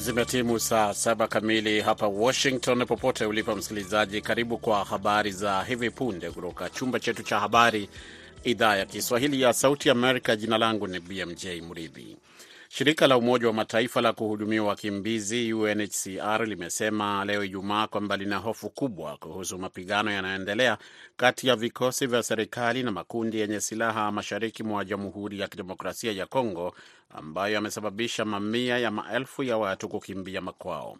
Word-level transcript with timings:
Zimetimu 0.00 0.58
saa 0.60 0.94
saba 0.94 1.28
kamili 1.28 1.80
hapa 1.80 2.06
Washington. 2.08 2.86
Popote 2.86 3.24
ulipo 3.26 3.56
msikilizaji, 3.56 4.20
karibu 4.20 4.58
kwa 4.58 4.84
habari 4.84 5.32
za 5.32 5.62
hivi 5.64 5.90
punde 5.90 6.30
kutoka 6.30 6.70
chumba 6.70 7.00
chetu 7.00 7.22
cha 7.22 7.40
habari, 7.40 7.88
idhaa 8.44 8.76
ya 8.76 8.86
Kiswahili 8.86 9.40
ya 9.42 9.52
Sauti 9.52 9.90
Amerika. 9.90 10.36
Jina 10.36 10.58
langu 10.58 10.86
ni 10.86 11.00
BMJ 11.00 11.46
Mridhi. 11.46 12.16
Shirika 12.72 13.06
la 13.06 13.16
Umoja 13.18 13.46
wa 13.46 13.52
Mataifa 13.52 14.00
la 14.00 14.12
kuhudumia 14.12 14.62
wakimbizi 14.62 15.52
UNHCR 15.52 16.46
limesema 16.46 17.24
leo 17.24 17.44
Ijumaa 17.44 17.86
kwamba 17.86 18.16
lina 18.16 18.36
hofu 18.36 18.70
kubwa 18.70 19.16
kuhusu 19.16 19.58
mapigano 19.58 20.10
yanayoendelea 20.10 20.78
kati 21.16 21.48
ya 21.48 21.56
vikosi 21.56 22.06
vya 22.06 22.22
serikali 22.22 22.82
na 22.82 22.90
makundi 22.90 23.38
yenye 23.40 23.60
silaha 23.60 24.12
mashariki 24.12 24.62
mwa 24.62 24.84
Jamhuri 24.84 25.40
ya 25.40 25.48
Kidemokrasia 25.48 26.12
ya 26.12 26.26
Kongo 26.26 26.74
ambayo 27.10 27.54
yamesababisha 27.54 28.24
mamia 28.24 28.78
ya 28.78 28.90
maelfu 28.90 29.42
ya 29.42 29.56
watu 29.56 29.88
kukimbia 29.88 30.40
makwao. 30.40 30.98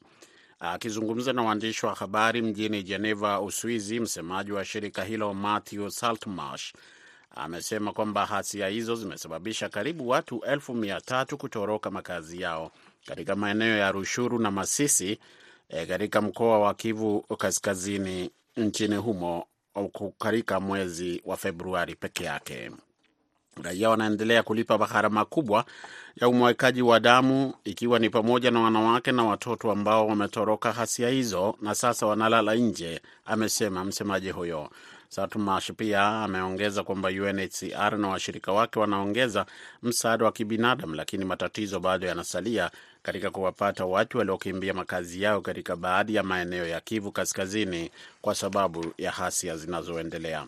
Akizungumza 0.61 1.33
na 1.33 1.43
waandishi 1.43 1.87
wa 1.87 1.95
habari 1.95 2.43
mjini 2.43 2.83
Geneva, 2.83 3.41
Uswizi, 3.41 4.01
msemaji 4.01 4.53
wa 4.53 4.65
shirika 4.65 5.05
hilo 5.05 5.35
Matthew 5.35 5.89
Saltmarsh 5.91 6.73
amesema 7.35 7.93
kwamba 7.93 8.27
hasia 8.27 8.69
hizo 8.69 8.97
zimesababisha 8.97 9.69
karibu 9.69 10.09
watu 10.09 10.41
elfu 10.45 10.75
mia 10.75 11.01
tatu 11.01 11.39
kutoroka 11.39 11.91
makazi 11.91 12.41
yao 12.41 12.71
katika 13.07 13.37
maeneo 13.37 13.77
ya 13.77 13.93
Rushuru 13.93 14.39
na 14.39 14.51
Masisi 14.51 15.19
e, 15.69 15.87
katika 15.87 16.21
mkoa 16.21 16.59
wa 16.59 16.75
Kivu 16.75 17.21
Kaskazini 17.21 18.31
nchini 18.57 18.97
humo 18.97 19.47
katika 20.19 20.61
mwezi 20.61 21.23
wa 21.25 21.37
Februari 21.37 21.95
peke 21.95 22.25
yake. 22.25 22.71
Raia 23.63 23.91
wanaendelea 23.91 24.43
kulipa 24.43 24.79
gharama 24.79 25.25
kubwa 25.25 25.65
ya 26.17 26.29
umwekaji 26.29 26.83
wa 26.83 27.01
damu 27.01 27.55
ikiwa 27.65 27.99
ni 27.99 28.11
pamoja 28.11 28.51
na 28.51 28.61
wanawake 28.61 29.13
na 29.13 29.25
watoto 29.25 29.71
ambao 29.73 30.07
wametoroka 30.07 30.73
hasia 30.73 31.09
hizo 31.09 31.57
na 31.61 31.75
sasa 31.75 32.07
wanalala 32.07 32.55
nje, 32.55 33.01
amesema 33.25 33.85
msemaji 33.85 34.31
huyo. 34.31 34.71
Satmash 35.15 35.73
pia 35.77 36.03
ameongeza 36.23 36.83
kwamba 36.83 37.09
UNHCR 37.09 37.99
na 37.99 38.09
washirika 38.09 38.53
wake 38.53 38.79
wanaongeza 38.79 39.47
msaada 39.83 40.25
wa 40.25 40.33
kibinadamu, 40.33 40.95
lakini 40.95 41.25
matatizo 41.25 41.81
bado 41.81 42.07
yanasalia 42.07 42.71
katika 43.03 43.31
kuwapata 43.31 43.85
watu 43.85 44.19
waliokimbia 44.19 44.75
makazi 44.75 45.23
yao 45.23 45.41
katika 45.41 45.77
baadhi 45.77 46.15
ya 46.15 46.23
maeneo 46.23 46.67
ya 46.67 46.81
Kivu 46.81 47.13
Kaskazini 47.13 47.91
kwa 48.23 48.35
sababu 48.35 48.95
ya 48.99 49.11
hasia 49.11 49.57
zinazoendelea. 49.57 50.47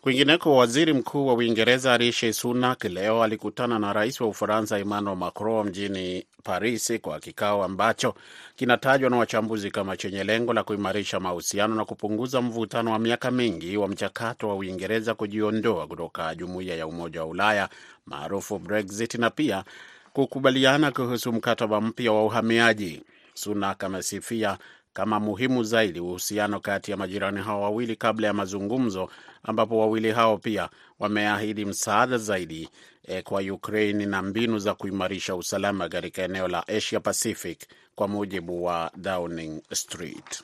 Kwingineko, 0.00 0.56
waziri 0.56 0.92
mkuu 0.92 1.26
wa 1.26 1.34
Uingereza 1.34 1.96
Rishi 1.96 2.32
Sunak 2.32 2.84
leo 2.84 3.22
alikutana 3.22 3.78
na 3.78 3.92
rais 3.92 4.20
wa 4.20 4.28
Ufaransa 4.28 4.78
Emmanuel 4.78 5.16
Macron 5.16 5.66
mjini 5.68 6.26
Paris 6.42 6.92
kwa 7.02 7.20
kikao 7.20 7.64
ambacho 7.64 8.14
kinatajwa 8.56 9.10
na 9.10 9.16
wachambuzi 9.16 9.70
kama 9.70 9.96
chenye 9.96 10.24
lengo 10.24 10.52
la 10.52 10.64
kuimarisha 10.64 11.20
mahusiano 11.20 11.74
na 11.74 11.84
kupunguza 11.84 12.40
mvutano 12.42 12.92
wa 12.92 12.98
miaka 12.98 13.30
mingi 13.30 13.76
wa 13.76 13.88
mchakato 13.88 14.48
wa 14.48 14.54
Uingereza 14.54 15.14
kujiondoa 15.14 15.86
kutoka 15.86 16.34
jumuiya 16.34 16.76
ya 16.76 16.86
Umoja 16.86 17.20
wa 17.20 17.26
Ulaya 17.26 17.68
maarufu 18.06 18.58
Brexit 18.58 19.14
na 19.14 19.30
pia 19.30 19.64
kukubaliana 20.12 20.90
kuhusu 20.92 21.32
mkataba 21.32 21.80
mpya 21.80 22.12
wa 22.12 22.24
uhamiaji. 22.24 23.02
Sunak 23.34 23.84
amesifia 23.84 24.58
kama 25.00 25.20
muhimu 25.20 25.64
zaidi 25.64 26.00
uhusiano 26.00 26.60
kati 26.60 26.90
ya 26.90 26.96
majirani 26.96 27.40
hao 27.40 27.62
wawili 27.62 27.96
kabla 27.96 28.26
ya 28.26 28.32
mazungumzo, 28.34 29.10
ambapo 29.42 29.78
wawili 29.78 30.10
hao 30.12 30.38
pia 30.38 30.68
wameahidi 30.98 31.64
msaada 31.64 32.18
zaidi 32.18 32.68
eh, 33.08 33.22
kwa 33.22 33.40
Ukraine 33.40 34.06
na 34.06 34.22
mbinu 34.22 34.58
za 34.58 34.74
kuimarisha 34.74 35.34
usalama 35.36 35.88
katika 35.88 36.22
eneo 36.22 36.48
la 36.48 36.68
Asia 36.68 37.00
Pacific, 37.00 37.58
kwa 37.94 38.08
mujibu 38.08 38.64
wa 38.64 38.90
Downing 38.96 39.62
Street. 39.72 40.42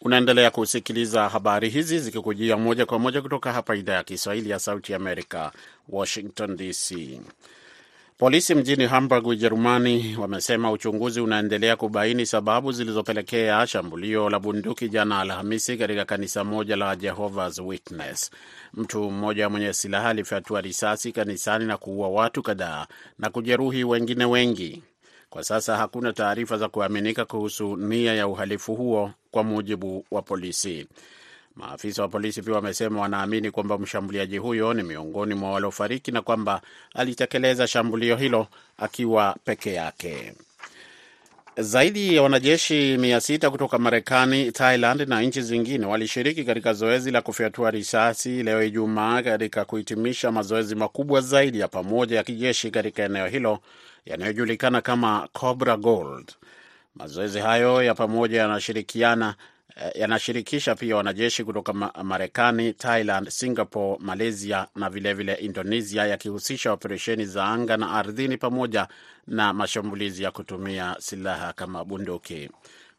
Unaendelea 0.00 0.50
kusikiliza 0.50 1.28
habari 1.28 1.68
hizi 1.68 1.98
zikikujia 1.98 2.56
moja 2.56 2.86
kwa 2.86 2.98
moja 2.98 3.22
kutoka 3.22 3.52
hapa 3.52 3.76
idhaa 3.76 3.94
ya 3.94 4.04
Kiswahili 4.04 4.50
ya 4.50 4.58
Sauti 4.58 4.94
Amerika, 4.94 5.52
Washington 5.88 6.56
DC. 6.56 7.20
Polisi 8.18 8.54
mjini 8.54 8.86
Hamburg, 8.86 9.26
Ujerumani, 9.26 10.16
wamesema 10.20 10.70
uchunguzi 10.72 11.20
unaendelea 11.20 11.76
kubaini 11.76 12.26
sababu 12.26 12.72
zilizopelekea 12.72 13.66
shambulio 13.66 14.30
la 14.30 14.38
bunduki 14.40 14.88
jana 14.88 15.20
Alhamisi 15.20 15.76
katika 15.76 16.04
kanisa 16.04 16.44
moja 16.44 16.76
la 16.76 16.96
Jehovah's 16.96 17.58
Witness. 17.58 18.30
Mtu 18.74 19.10
mmoja 19.10 19.48
mwenye 19.48 19.72
silaha 19.72 20.08
alifyatua 20.08 20.60
risasi 20.60 21.12
kanisani 21.12 21.64
na 21.64 21.76
kuua 21.76 22.08
watu 22.08 22.42
kadhaa 22.42 22.86
na 23.18 23.30
kujeruhi 23.30 23.84
wengine 23.84 24.24
wengi. 24.24 24.82
Kwa 25.30 25.44
sasa 25.44 25.76
hakuna 25.76 26.12
taarifa 26.12 26.56
za 26.56 26.68
kuaminika 26.68 27.24
kuhusu 27.24 27.76
nia 27.76 28.14
ya 28.14 28.28
uhalifu 28.28 28.74
huo, 28.74 29.10
kwa 29.30 29.44
mujibu 29.44 30.04
wa 30.10 30.22
polisi. 30.22 30.86
Maafisa 31.58 32.02
wa 32.02 32.08
polisi 32.08 32.42
pia 32.42 32.54
wamesema 32.54 33.00
wanaamini 33.00 33.50
kwamba 33.50 33.78
mshambuliaji 33.78 34.38
huyo 34.38 34.74
ni 34.74 34.82
miongoni 34.82 35.34
mwa 35.34 35.50
waliofariki 35.50 36.12
na 36.12 36.22
kwamba 36.22 36.60
alitekeleza 36.94 37.66
shambulio 37.66 38.16
hilo 38.16 38.46
akiwa 38.78 39.36
peke 39.44 39.72
yake. 39.72 40.34
Zaidi 41.56 42.14
ya 42.16 42.22
wanajeshi 42.22 42.96
mia 43.00 43.20
sita 43.20 43.50
kutoka 43.50 43.78
Marekani, 43.78 44.52
Thailand 44.52 45.00
na 45.08 45.22
nchi 45.22 45.42
zingine 45.42 45.86
walishiriki 45.86 46.44
katika 46.44 46.72
zoezi 46.72 47.10
la 47.10 47.22
kufyatua 47.22 47.70
risasi 47.70 48.42
leo 48.42 48.62
Ijumaa 48.62 49.22
katika 49.22 49.64
kuhitimisha 49.64 50.32
mazoezi 50.32 50.74
makubwa 50.74 51.20
zaidi 51.20 51.60
ya 51.60 51.68
pamoja 51.68 52.16
ya 52.16 52.22
kijeshi 52.22 52.70
katika 52.70 53.02
eneo 53.02 53.26
hilo 53.26 53.58
yanayojulikana 54.06 54.80
kama 54.80 55.28
Cobra 55.32 55.76
Gold. 55.76 56.32
Mazoezi 56.94 57.38
hayo 57.38 57.82
ya 57.82 57.94
pamoja 57.94 58.40
yanashirikiana 58.40 59.34
yanashirikisha 59.94 60.74
pia 60.74 60.96
wanajeshi 60.96 61.44
kutoka 61.44 61.72
Marekani, 62.02 62.72
Thailand, 62.72 63.28
Singapore, 63.28 63.96
Malaysia 64.00 64.66
na 64.76 64.90
vilevile 64.90 65.34
vile 65.34 65.46
Indonesia, 65.46 66.06
yakihusisha 66.06 66.72
operesheni 66.72 67.24
za 67.26 67.44
anga 67.44 67.76
na 67.76 67.90
ardhini 67.90 68.36
pamoja 68.36 68.88
na 69.26 69.52
mashambulizi 69.52 70.22
ya 70.22 70.30
kutumia 70.30 70.96
silaha 70.98 71.52
kama 71.52 71.84
bunduki. 71.84 72.50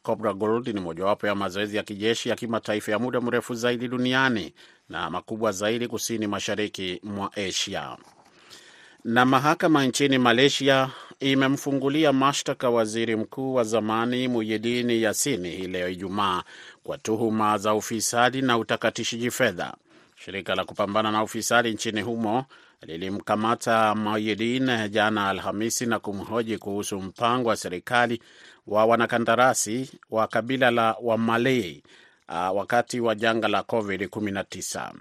Cobra 0.03 0.33
Gold 0.33 0.67
ni 0.67 0.79
mojawapo 0.79 1.27
ya 1.27 1.35
mazoezi 1.35 1.77
ya 1.77 1.83
kijeshi 1.83 2.29
ya 2.29 2.35
kimataifa 2.35 2.91
ya 2.91 2.99
muda 2.99 3.21
mrefu 3.21 3.55
zaidi 3.55 3.87
duniani 3.87 4.53
na 4.89 5.09
makubwa 5.09 5.51
zaidi 5.51 5.87
kusini 5.87 6.27
mashariki 6.27 6.99
mwa 7.03 7.31
Asia. 7.35 7.97
Na 9.03 9.25
mahakama 9.25 9.85
nchini 9.85 10.17
Malaysia 10.17 10.89
imemfungulia 11.19 12.13
mashtaka 12.13 12.69
waziri 12.69 13.15
mkuu 13.15 13.53
wa 13.53 13.63
zamani 13.63 14.27
Muyidini 14.27 15.01
Yasini 15.01 15.49
hii 15.49 15.67
leo 15.67 15.89
Ijumaa 15.89 16.43
kwa 16.83 16.97
tuhuma 16.97 17.57
za 17.57 17.73
ufisadi 17.73 18.41
na 18.41 18.57
utakatishaji 18.57 19.31
fedha. 19.31 19.73
Shirika 20.15 20.55
la 20.55 20.65
kupambana 20.65 21.11
na 21.11 21.23
ufisadi 21.23 21.71
nchini 21.73 22.01
humo 22.01 22.45
lilimkamata 22.81 23.95
Muyidin 23.95 24.89
jana 24.89 25.29
Alhamisi 25.29 25.85
na 25.85 25.99
kumhoji 25.99 26.57
kuhusu 26.57 27.01
mpango 27.01 27.49
wa 27.49 27.55
serikali 27.55 28.21
wa 28.67 28.85
wanakandarasi 28.85 29.91
wa 30.11 30.27
kabila 30.27 30.71
la 30.71 30.95
Wamalay 31.01 31.81
uh, 32.29 32.57
wakati 32.57 32.99
wa 32.99 33.15
janga 33.15 33.47
la 33.47 33.59
COVID-19. 33.61 34.91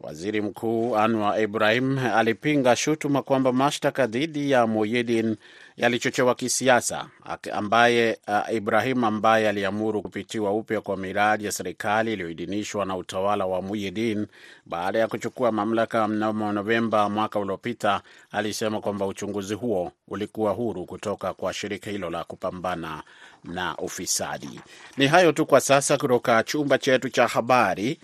Waziri 0.00 0.40
Mkuu 0.40 0.96
Anwar 0.96 1.40
Ibrahim 1.42 1.98
alipinga 1.98 2.76
shutuma 2.76 3.22
kwamba 3.22 3.52
mashtaka 3.52 4.06
dhidi 4.06 4.50
ya 4.50 4.66
Muhyiddin 4.66 5.36
yalichochewa 5.76 6.34
kisiasa, 6.34 7.06
ambaye 7.52 8.18
uh, 8.28 8.54
Ibrahim 8.54 9.04
ambaye 9.04 9.48
aliamuru 9.48 10.02
kupitiwa 10.02 10.52
upya 10.52 10.80
kwa 10.80 10.96
miradi 10.96 11.44
ya 11.44 11.52
serikali 11.52 12.12
iliyoidhinishwa 12.12 12.84
na 12.84 12.96
utawala 12.96 13.46
wa 13.46 13.62
Muhyiddin 13.62 14.26
baada 14.66 14.98
ya 14.98 15.08
kuchukua 15.08 15.52
mamlaka 15.52 16.08
mnamo 16.08 16.52
Novemba 16.52 17.08
mwaka 17.08 17.38
uliopita, 17.38 18.00
alisema 18.30 18.80
kwamba 18.80 19.06
uchunguzi 19.06 19.54
huo 19.54 19.92
ulikuwa 20.08 20.52
huru 20.52 20.84
kutoka 20.86 21.34
kwa 21.34 21.52
shirika 21.52 21.90
hilo 21.90 22.10
la 22.10 22.24
kupambana 22.24 23.02
na 23.44 23.76
ufisadi. 23.76 24.60
Ni 24.96 25.06
hayo 25.06 25.32
tu 25.32 25.46
kwa 25.46 25.60
sasa 25.60 25.96
kutoka 25.98 26.42
chumba 26.42 26.78
chetu 26.78 27.08
cha 27.08 27.26
habari 27.26 27.98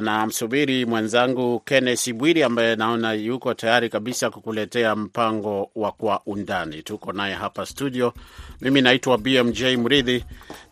na 0.00 0.26
msubiri 0.26 0.86
mwenzangu 0.86 1.60
Kennesi 1.60 2.12
Bwiri 2.12 2.42
ambaye 2.42 2.76
naona 2.76 3.12
yuko 3.12 3.54
tayari 3.54 3.88
kabisa 3.88 4.30
kukuletea 4.30 4.96
mpango 4.96 5.70
wa 5.74 5.92
Kwa 5.92 6.20
Undani. 6.26 6.82
Tuko 6.82 7.12
naye 7.12 7.34
hapa 7.34 7.66
studio. 7.66 8.14
Mimi 8.60 8.80
naitwa 8.80 9.18
BMJ 9.18 9.62
Mridhi, 9.62 10.24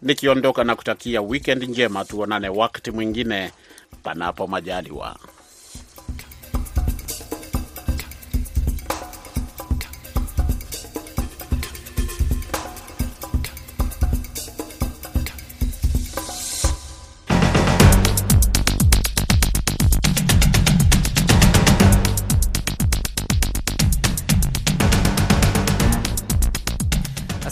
nikiondoka 0.02 0.64
na 0.64 0.76
kutakia 0.76 1.22
wikendi 1.22 1.66
njema. 1.66 2.04
Tuonane 2.04 2.48
wakati 2.48 2.90
mwingine, 2.90 3.52
panapo 4.02 4.46
majaliwa. 4.46 5.16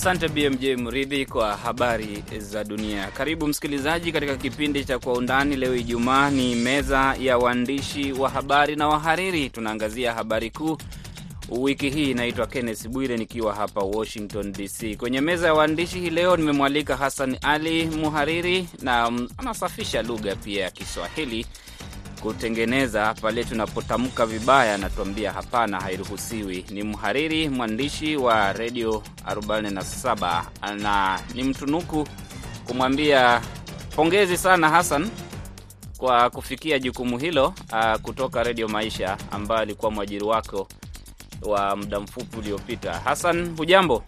Asante 0.00 0.28
BMJ 0.28 0.64
Mridhi 0.80 1.26
kwa 1.26 1.56
habari 1.56 2.24
za 2.38 2.64
dunia. 2.64 3.06
Karibu 3.06 3.46
msikilizaji 3.46 4.12
katika 4.12 4.36
kipindi 4.36 4.84
cha 4.84 4.98
Kwa 4.98 5.12
Undani. 5.12 5.56
Leo 5.56 5.76
Ijumaa 5.76 6.30
ni 6.30 6.54
meza 6.54 7.16
ya 7.20 7.38
waandishi 7.38 8.12
wa 8.12 8.30
habari 8.30 8.76
na 8.76 8.88
wahariri. 8.88 9.50
Tunaangazia 9.50 10.12
habari 10.14 10.50
kuu 10.50 10.76
wiki 11.50 11.90
hii. 11.90 12.10
Inaitwa 12.10 12.46
Kenneth 12.46 12.88
Bwire 12.88 13.16
nikiwa 13.16 13.54
hapa 13.54 13.80
Washington 13.80 14.52
DC. 14.52 14.96
Kwenye 14.96 15.20
meza 15.20 15.46
ya 15.46 15.54
waandishi 15.54 16.00
hii 16.00 16.10
leo 16.10 16.36
nimemwalika 16.36 16.96
Hassan 16.96 17.36
Ali, 17.42 17.86
muhariri 17.86 18.68
na 18.82 19.12
anasafisha 19.38 20.02
lugha 20.02 20.36
pia 20.36 20.62
ya 20.64 20.70
Kiswahili 20.70 21.46
kutengeneza 22.22 23.14
pale 23.14 23.44
tunapotamka 23.44 24.26
vibaya, 24.26 24.74
anatuambia 24.74 25.32
hapana, 25.32 25.80
hairuhusiwi. 25.80 26.64
Ni 26.70 26.82
mhariri 26.82 27.48
mwandishi 27.48 28.16
wa 28.16 28.52
redio 28.52 29.02
47 29.26 30.44
na 30.76 31.20
ni 31.34 31.42
mtunuku 31.44 32.08
kumwambia 32.66 33.42
pongezi 33.96 34.36
sana 34.36 34.68
Hassan 34.70 35.10
kwa 35.98 36.30
kufikia 36.30 36.78
jukumu 36.78 37.18
hilo 37.18 37.54
uh, 37.72 37.94
kutoka 38.02 38.42
Redio 38.42 38.68
Maisha 38.68 39.16
ambayo 39.30 39.60
alikuwa 39.60 39.90
mwajiri 39.90 40.24
wako 40.24 40.68
wa 41.42 41.76
muda 41.76 42.00
mfupi 42.00 42.36
uliopita. 42.38 42.92
Hassan, 42.92 43.56
hujambo? 43.56 44.02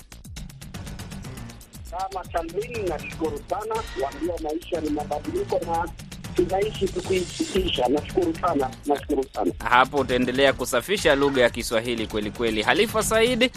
Salmini, 2.33 2.83
nashukuru 2.89 3.41
sana. 3.51 3.75
Kuambia 3.75 4.35
maisha 4.51 4.81
ni 4.81 4.91
mabadiliko 4.91 5.59
na 5.67 5.89
tunaishi 6.37 6.89
tukiisikisha. 6.89 7.89
Nashukuru 7.89 8.35
sana, 8.41 8.71
nashukuru 8.87 9.25
sana. 9.35 9.53
Hapo 9.71 9.97
utaendelea 9.97 10.53
kusafisha 10.53 11.15
lugha 11.15 11.43
ya 11.43 11.51
Kiswahili 11.51 12.07
kweli 12.07 12.31
kweli. 12.31 12.63
Halifa 12.63 13.03
Saidi 13.03 13.51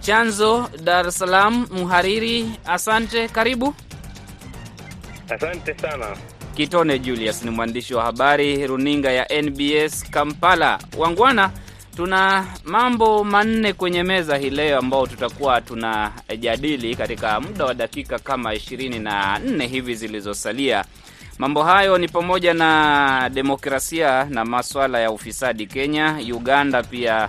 chanzo 0.00 0.68
Dar 0.84 1.06
es 1.08 1.18
Salaam, 1.18 1.66
mhariri, 1.70 2.50
asante, 2.66 3.28
karibu. 3.28 3.74
Asante 5.30 5.74
sana. 5.78 6.16
Kitone 6.56 6.98
Julius 6.98 7.42
ni 7.44 7.50
mwandishi 7.50 7.94
wa 7.94 8.02
habari 8.04 8.66
runinga 8.66 9.12
ya 9.12 9.42
NBS 9.42 10.10
Kampala. 10.10 10.78
Wangwana, 10.98 11.50
tuna 11.96 12.46
mambo 12.64 13.24
manne 13.24 13.72
kwenye 13.72 14.02
meza 14.02 14.36
hii 14.36 14.50
leo 14.50 14.78
ambao 14.78 15.06
tutakuwa 15.06 15.60
tunajadili 15.60 16.94
katika 16.96 17.40
muda 17.40 17.64
wa 17.64 17.74
dakika 17.74 18.18
kama 18.18 18.54
ishirini 18.54 18.98
na 18.98 19.38
nne 19.38 19.66
hivi 19.66 19.94
zilizosalia. 19.94 20.84
Mambo 21.38 21.62
hayo 21.62 21.98
ni 21.98 22.08
pamoja 22.08 22.54
na 22.54 23.30
demokrasia 23.34 24.24
na 24.24 24.44
maswala 24.44 25.00
ya 25.00 25.10
ufisadi 25.10 25.66
Kenya, 25.66 26.18
Uganda, 26.34 26.82
pia 26.82 27.28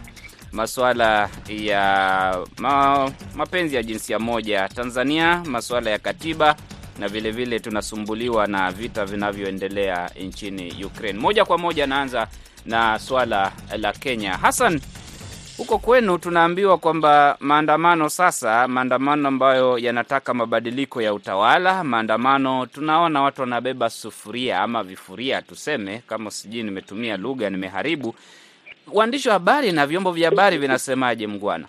maswala 0.51 1.29
ya 1.47 2.45
ma, 2.57 3.11
mapenzi 3.35 3.75
ya 3.75 3.83
jinsia 3.83 4.19
moja 4.19 4.67
Tanzania, 4.69 5.43
maswala 5.45 5.89
ya 5.91 5.99
katiba 5.99 6.55
na 6.99 7.07
vilevile 7.07 7.45
vile 7.45 7.59
tunasumbuliwa 7.59 8.47
na 8.47 8.71
vita 8.71 9.05
vinavyoendelea 9.05 10.09
nchini 10.21 10.85
Ukraine. 10.85 11.19
Moja 11.19 11.45
kwa 11.45 11.57
moja 11.57 11.87
naanza 11.87 12.27
na 12.65 12.99
swala 12.99 13.51
la 13.77 13.93
Kenya. 13.93 14.37
Hassan, 14.37 14.81
huko 15.59 15.77
kwenu 15.77 16.17
tunaambiwa 16.17 16.77
kwamba 16.77 17.37
maandamano 17.39 18.09
sasa, 18.09 18.67
maandamano 18.67 19.27
ambayo 19.27 19.77
yanataka 19.77 20.33
mabadiliko 20.33 21.01
ya 21.01 21.13
utawala, 21.13 21.83
maandamano 21.83 22.65
tunaona 22.65 23.21
watu 23.21 23.41
wanabeba 23.41 23.89
sufuria 23.89 24.59
ama 24.61 24.83
vifuria, 24.83 25.41
tuseme 25.41 26.01
kama, 26.07 26.31
sijui 26.31 26.63
nimetumia 26.63 27.17
lugha 27.17 27.49
nimeharibu. 27.49 28.15
Waandishi 28.93 29.27
wa 29.27 29.33
habari 29.33 29.71
na 29.71 29.87
vyombo 29.87 30.11
vya 30.11 30.29
habari 30.29 30.57
vinasemaje, 30.57 31.27
Mgwana? 31.27 31.67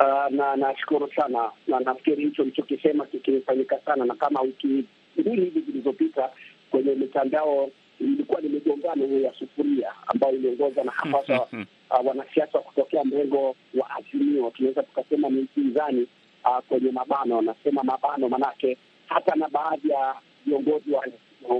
Uh, 0.00 0.30
na 0.36 0.56
nashukuru 0.56 1.10
sana 1.16 1.50
na 1.66 1.80
nafikiri 1.80 2.24
hicho 2.24 2.44
lichokisema 2.44 3.06
kikifanyika 3.06 3.78
sana, 3.84 4.04
na 4.04 4.14
kama 4.14 4.40
wiki 4.40 4.84
mbili 5.16 5.44
hivi 5.44 5.60
zilizopita 5.60 6.30
kwenye 6.70 6.94
mitandao 6.94 7.70
ilikuwa 8.02 8.40
ni 8.40 8.48
migongano 8.48 9.06
hiyo 9.06 9.20
ya 9.20 9.32
sufuria 9.34 9.92
ambayo 10.06 10.34
iliongozwa 10.34 10.84
na 10.84 10.92
hapasa 10.92 11.40
uh, 11.90 12.06
wanasiasa 12.06 12.58
kutokea 12.58 13.04
mrengo 13.04 13.56
wa 13.74 13.90
Azimio, 13.90 14.50
tunaweza 14.50 14.82
tukasema 14.82 15.28
ni 15.28 15.40
upinzani 15.40 16.06
uh, 16.44 16.58
kwenye 16.68 16.90
mabano, 16.92 17.36
wanasema 17.36 17.82
mabano, 17.82 18.28
manake 18.28 18.76
hata 19.06 19.34
na 19.36 19.48
baadhi 19.48 19.88
ya 19.88 20.14
viongozi 20.46 20.90
wa 20.92 21.04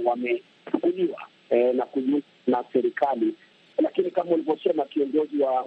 wamechukuliwa 0.05 1.21
eh, 1.49 1.75
na 1.75 1.85
kujiunga 1.85 2.23
na 2.47 2.63
serikali, 2.73 3.35
lakini 3.77 4.11
kama 4.11 4.31
ulivyosema 4.31 4.85
kiongozi 4.85 5.37
wa 5.41 5.65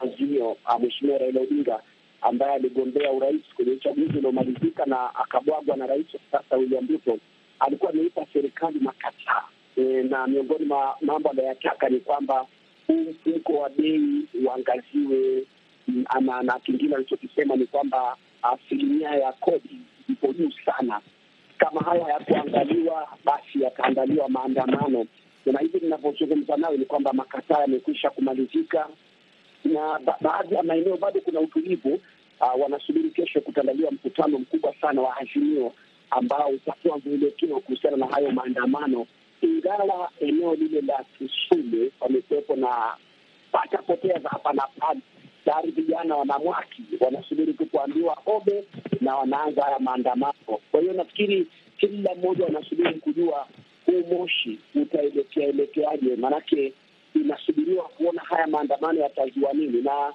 Azimio 0.00 0.50
uh, 0.50 0.80
Mheshimiwa 0.80 1.18
Raila 1.18 1.40
Odinga 1.40 1.80
ambaye 2.22 2.52
aligombea 2.54 3.12
urais 3.12 3.42
kwenye 3.56 3.72
uchaguzi 3.72 4.18
uliomalizika 4.18 4.86
na 4.86 5.14
akabwagwa 5.14 5.76
na 5.76 5.86
rais 5.86 6.06
wa 6.14 6.20
sasa 6.32 6.56
William 6.56 6.88
Ruto, 6.88 7.18
alikuwa 7.58 7.90
ameipa 7.92 8.26
serikali 8.32 8.80
makataa 8.80 9.42
e, 9.76 9.82
na 9.82 10.26
miongoni 10.26 10.64
mwa 10.64 10.96
mambo 11.00 11.30
anayotaka 11.30 11.88
ni 11.88 12.00
kwamba 12.00 12.46
huu 12.86 13.00
mfumko 13.10 13.52
wa 13.52 13.68
bei 13.70 14.02
uangaziwe, 14.44 15.44
na, 16.20 16.42
na 16.42 16.58
kingine 16.58 16.94
alichokisema 16.94 17.56
ni 17.56 17.66
kwamba 17.66 18.16
asilimia 18.42 19.10
ya 19.10 19.32
kodi 19.32 19.78
ipo 20.08 20.32
juu 20.32 20.50
sana. 20.64 21.00
Kama 21.58 21.80
haya 21.80 22.04
hayakuangaliwa, 22.04 23.08
basi 23.24 23.62
yataandaliwa 23.62 24.28
maandamano, 24.28 25.06
na 25.46 25.60
hivi 25.60 25.80
ninavyozungumza 25.80 26.56
nayo 26.56 26.76
ni 26.76 26.84
kwamba 26.84 27.12
makataa 27.12 27.60
yamekwisha 27.60 28.10
kumalizika 28.10 28.88
na 29.64 29.98
ba 30.04 30.16
baadhi 30.20 30.54
ya 30.54 30.62
maeneo 30.62 30.96
bado 30.96 31.20
kuna 31.20 31.40
utulivu. 31.40 32.00
Uh, 32.40 32.62
wanasubiri 32.62 33.10
kesho 33.10 33.40
kutandaliwa 33.40 33.90
mkutano 33.90 34.38
mkubwa 34.38 34.74
sana 34.80 35.02
wa 35.02 35.16
Azimio 35.16 35.72
ambao 36.10 36.48
utakuwa 36.48 36.98
mwelekeo 37.04 37.60
kuhusiana 37.60 37.96
na 37.96 38.06
hayo 38.06 38.30
maandamano, 38.30 39.06
ingawa 39.42 40.10
eneo 40.20 40.54
lile 40.54 40.80
la 40.80 41.04
Kisumu 41.18 41.90
wamekuwepo 42.00 42.56
na 42.56 42.96
patapotea 43.52 44.18
za 44.18 44.28
hapa 44.28 44.52
na 44.52 44.62
pale. 44.78 45.00
Tayari 45.44 45.70
vijana 45.70 46.16
wanamwaki 46.16 46.82
wanasubiri 47.00 47.54
tu 47.54 47.66
kuambiwa 47.66 48.18
obe 48.26 48.64
na 49.00 49.16
wanaanza 49.16 49.62
haya 49.62 49.78
maandamano. 49.78 50.32
Kwa 50.70 50.80
hiyo 50.80 50.92
nafikiri 50.92 51.46
kila 51.78 52.14
mmoja 52.14 52.44
wanasubiri 52.44 52.94
kujua 52.94 53.46
huu 53.86 54.02
moshi 54.14 54.58
utaelekea 54.74 55.48
elekeaje, 55.48 56.16
maanake 56.16 56.72
inasubiriwa 57.14 57.84
kuona 57.84 58.20
haya 58.22 58.46
maandamano 58.46 59.00
yatazua 59.00 59.52
nini, 59.52 59.82
na 59.82 60.12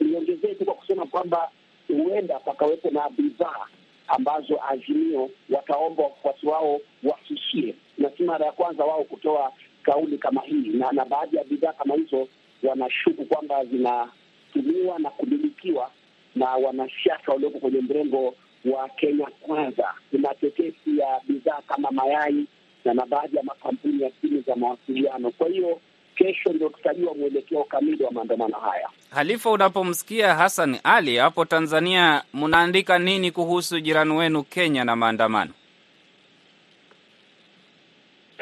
niongezee 0.00 0.54
tu 0.54 0.64
kwa 0.64 0.74
kusema 0.74 1.06
kwamba 1.06 1.50
huenda 1.88 2.38
pakawepo 2.40 2.90
na 2.90 3.10
bidhaa 3.10 3.66
ambazo 4.08 4.60
Azimio 4.70 5.30
wataomba 5.50 6.02
wafuasi 6.02 6.46
wao 6.46 6.80
wasishie, 7.02 7.74
na 8.02 8.10
si 8.16 8.22
mara 8.22 8.46
ya 8.46 8.52
kwanza 8.52 8.84
wao 8.84 9.04
kutoa 9.04 9.52
kauli 9.82 10.18
kama 10.18 10.40
hii, 10.40 10.68
na, 10.68 10.92
na 10.92 11.04
baadhi 11.04 11.36
ya 11.36 11.44
bidhaa 11.44 11.72
kama 11.72 11.94
hizo 11.94 12.28
wanashuku 12.62 13.24
kwamba 13.24 13.64
zinatumiwa 13.64 14.98
na 14.98 15.10
kumilikiwa 15.10 15.90
na 16.36 16.46
wanasiasa 16.50 17.32
walioko 17.32 17.58
kwenye 17.58 17.80
mrengo 17.80 18.34
wa 18.64 18.88
Kenya 18.88 19.26
Kwanza. 19.40 19.94
Kuna 20.10 20.34
tetesi 20.34 20.98
ya 20.98 21.20
bidhaa 21.28 21.60
kama 21.66 21.90
mayai 21.90 22.44
na 22.84 22.94
na 22.94 23.06
baadhi 23.06 23.36
ya 23.36 23.42
makampuni 23.42 24.02
ya 24.02 24.10
simu 24.20 24.40
za 24.46 24.56
mawasiliano. 24.56 25.30
Kwa 25.30 25.48
hiyo 25.48 25.80
kesho 26.14 26.52
ndio 26.52 26.68
tutajua 26.68 27.14
mwelekeo 27.14 27.64
kamili 27.64 28.04
wa 28.04 28.10
maandamano 28.12 28.56
haya. 28.58 28.88
Halifa, 29.10 29.50
unapomsikia 29.50 30.34
Hassan 30.34 30.78
Ali 30.84 31.16
hapo 31.16 31.44
Tanzania, 31.44 32.22
mnaandika 32.34 32.98
nini 32.98 33.30
kuhusu 33.30 33.80
jirani 33.80 34.12
wenu 34.12 34.42
Kenya 34.42 34.84
na 34.84 34.96
maandamano? 34.96 35.50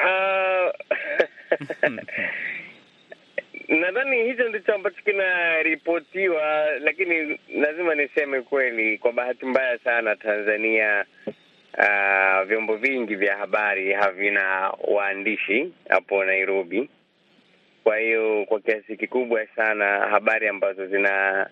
Uh, 0.01 0.71
nadhani 3.81 4.23
hicho 4.23 4.49
ndicho 4.49 4.73
ambacho 4.73 5.01
kinaripotiwa, 5.05 6.65
lakini 6.79 7.39
lazima 7.55 7.95
niseme 7.95 8.41
kweli, 8.41 8.97
kwa 8.97 9.11
bahati 9.13 9.45
mbaya 9.45 9.77
sana 9.79 10.15
Tanzania 10.15 11.05
uh, 11.77 12.47
vyombo 12.47 12.75
vingi 12.75 13.15
vya 13.15 13.37
habari 13.37 13.93
havina 13.93 14.73
waandishi 14.87 15.73
hapo 15.89 16.23
Nairobi. 16.23 16.89
Kwa 17.83 17.97
hiyo 17.97 18.45
kwa 18.45 18.59
kiasi 18.59 18.97
kikubwa 18.97 19.47
sana 19.55 19.85
habari 19.85 20.47
ambazo 20.47 20.87
zina 20.87 21.47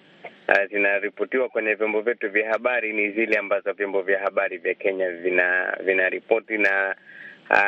uh, 0.47 0.69
zinaripotiwa 0.71 1.49
kwenye 1.49 1.73
vyombo 1.73 2.01
vyetu 2.01 2.29
vya 2.29 2.49
habari 2.51 2.93
ni 2.93 3.11
zile 3.11 3.37
ambazo 3.37 3.73
vyombo 3.73 4.01
vya 4.01 4.19
habari 4.19 4.57
vya 4.57 4.73
Kenya 4.73 5.09
vina 5.11 5.77
vinaripoti 5.83 6.57
na 6.57 6.95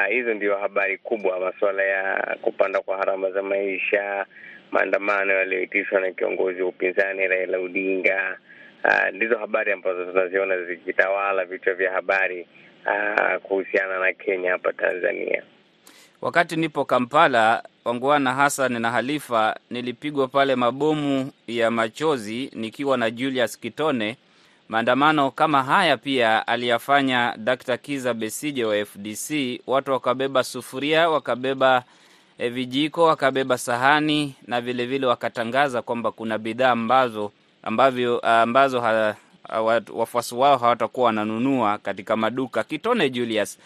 hizo 0.09 0.33
ndio 0.33 0.57
habari 0.57 0.97
kubwa, 0.97 1.39
masuala 1.39 1.83
ya 1.83 2.37
kupanda 2.41 2.81
kwa 2.81 2.97
gharama 2.97 3.31
za 3.31 3.41
maisha, 3.43 4.25
maandamano 4.71 5.33
yaliyoitishwa 5.33 5.99
na 6.01 6.11
kiongozi 6.11 6.61
wa 6.61 6.67
upinzani 6.69 7.27
Raila 7.27 7.57
Odinga. 7.59 8.37
Uh, 8.83 9.15
ndizo 9.15 9.37
habari 9.37 9.71
ambazo 9.71 10.05
tunaziona 10.05 10.63
zikitawala 10.65 11.45
vichwa 11.45 11.73
vya 11.73 11.91
habari 11.91 12.47
uh, 12.85 13.41
kuhusiana 13.41 13.99
na 13.99 14.13
Kenya 14.13 14.51
hapa 14.51 14.73
Tanzania. 14.73 15.43
Wakati 16.21 16.55
nipo 16.55 16.85
Kampala, 16.85 17.63
Wangwana 17.85 18.33
Hassan 18.33 18.81
na 18.81 18.91
Halifa, 18.91 19.55
nilipigwa 19.69 20.27
pale 20.27 20.55
mabomu 20.55 21.31
ya 21.47 21.71
machozi 21.71 22.51
nikiwa 22.55 22.97
na 22.97 23.11
Julius 23.11 23.59
Kitone 23.59 24.17
Maandamano 24.71 25.31
kama 25.31 25.63
haya 25.63 25.97
pia 25.97 26.47
aliyafanya 26.47 27.33
Dr. 27.37 27.77
Kiza 27.77 28.13
Besije 28.13 28.65
wa 28.65 28.85
FDC. 28.85 29.59
Watu 29.67 29.91
wakabeba 29.91 30.43
sufuria, 30.43 31.09
wakabeba 31.09 31.83
e, 32.37 32.49
vijiko, 32.49 33.03
wakabeba 33.03 33.57
sahani 33.57 34.35
na 34.47 34.61
vilevile 34.61 34.85
vile 34.97 35.05
wakatangaza 35.07 35.81
kwamba 35.81 36.11
kuna 36.11 36.37
bidhaa 36.37 36.71
ambazo 36.71 37.31
ambavyo 37.63 38.19
ambazo 38.19 38.79
ha, 38.81 39.15
wafuasi 39.93 40.35
wao 40.35 40.57
hawatakuwa 40.57 41.05
wananunua 41.05 41.77
katika 41.77 42.15
maduka. 42.15 42.63
Kitone 42.63 43.09
Julius, 43.09 43.57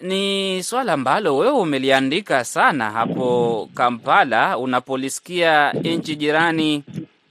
ni 0.00 0.62
swala 0.62 0.92
ambalo 0.92 1.36
wewe 1.36 1.52
umeliandika 1.58 2.44
sana 2.44 2.90
hapo 2.90 3.68
Kampala, 3.74 4.58
unapolisikia 4.58 5.72
nchi 5.72 6.16
jirani 6.16 6.84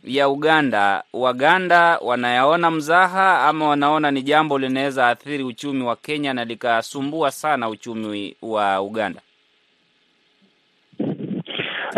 ya 0.03 0.29
Uganda, 0.29 1.03
Waganda 1.13 1.97
wanayaona 1.97 2.71
mzaha 2.71 3.47
ama 3.47 3.67
wanaona 3.67 4.11
ni 4.11 4.21
jambo 4.21 4.57
linaweza 4.59 5.07
athiri 5.07 5.43
uchumi 5.43 5.83
wa 5.83 5.95
Kenya 5.95 6.33
na 6.33 6.45
likasumbua 6.45 7.31
sana 7.31 7.69
uchumi 7.69 8.35
wa 8.41 8.81
Uganda? 8.81 9.21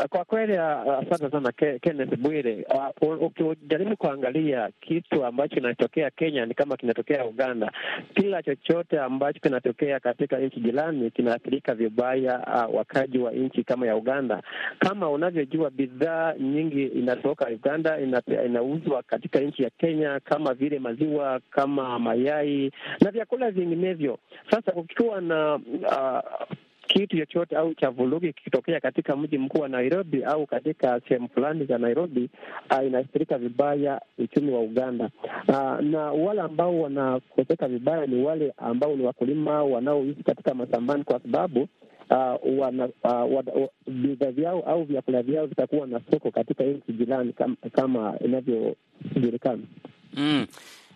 Kwa 0.10 0.26
kweli, 0.26 0.58
asante 0.58 1.26
uh, 1.26 1.32
sana 1.32 1.52
Kenneth 1.52 2.16
Bwire. 2.18 2.66
Ukijaribu 3.20 3.98
kuangalia 3.98 4.70
kitu 4.82 5.26
ambacho 5.26 5.56
kinatokea 5.56 6.10
Kenya 6.10 6.46
ni 6.46 6.54
kama 6.54 6.78
kinatokea 6.78 7.26
Uganda. 7.26 7.72
Kila 8.16 8.44
chochote 8.44 9.00
ambacho 9.00 9.40
kinatokea 9.40 10.00
katika 10.00 10.38
nchi 10.40 10.60
jirani 10.60 11.12
kinaathirika 11.12 11.76
vibaya 11.76 12.38
wakaji 12.74 13.18
wa 13.20 13.32
nchi 13.32 13.64
kama 13.64 13.88
ya 13.88 13.96
Uganda. 13.96 14.42
Kama 14.80 15.10
unavyojua, 15.10 15.70
bidhaa 15.70 16.34
nyingi 16.40 16.84
inatoka 16.86 17.46
Uganda 17.48 18.00
inauzwa 18.46 19.04
katika 19.04 19.40
nchi 19.40 19.64
ya 19.64 19.70
Kenya 19.70 20.20
kama 20.20 20.54
vile 20.54 20.80
maziwa, 20.80 21.40
kama 21.50 22.00
mayai 22.00 22.72
na 23.02 23.12
vyakula 23.12 23.52
vinginevyo. 23.52 24.20
Sasa 24.52 24.72
kukiwa 24.72 25.22
na 25.22 25.56
uh, 25.56 26.56
kitu 26.94 27.18
chochote 27.18 27.56
au 27.58 27.74
cha 27.74 27.90
vurugi 27.90 28.34
kikitokea 28.34 28.80
katika 28.80 29.16
mji 29.16 29.38
mkuu 29.38 29.60
wa 29.62 29.70
Nairobi 29.70 30.24
au 30.24 30.46
katika 30.46 31.02
sehemu 31.08 31.30
fulani 31.30 31.66
za 31.66 31.78
Nairobi, 31.78 32.30
uh, 32.72 32.86
inaathirika 32.88 33.38
vibaya 33.38 34.02
uchumi 34.18 34.52
wa 34.52 34.60
Uganda. 34.62 35.10
Uh, 35.48 35.80
na 35.80 36.00
wale 36.12 36.42
ambao 36.42 36.80
wanakoseka 36.82 37.68
vibaya 37.68 38.06
ni 38.06 38.24
wale 38.24 38.54
ambao 38.58 38.96
ni 38.96 39.04
wakulima 39.04 39.64
wanaoishi 39.64 40.24
katika 40.24 40.54
mashambani, 40.54 41.04
kwa 41.04 41.20
sababu 41.20 41.68
uh, 42.10 42.60
wana 42.60 42.90
uh, 43.04 43.68
bidhaa 43.88 44.32
vyao 44.32 44.60
au 44.62 44.84
vyakula 44.84 45.22
vyao 45.24 45.46
vitakuwa 45.46 45.88
na 45.88 46.02
soko 46.12 46.32
katika 46.32 46.64
nchi 46.64 46.94
jirani 46.94 47.34
kama, 47.34 47.56
kama 47.74 48.20
inavyojulikana 48.26 49.62
mm. 50.14 50.48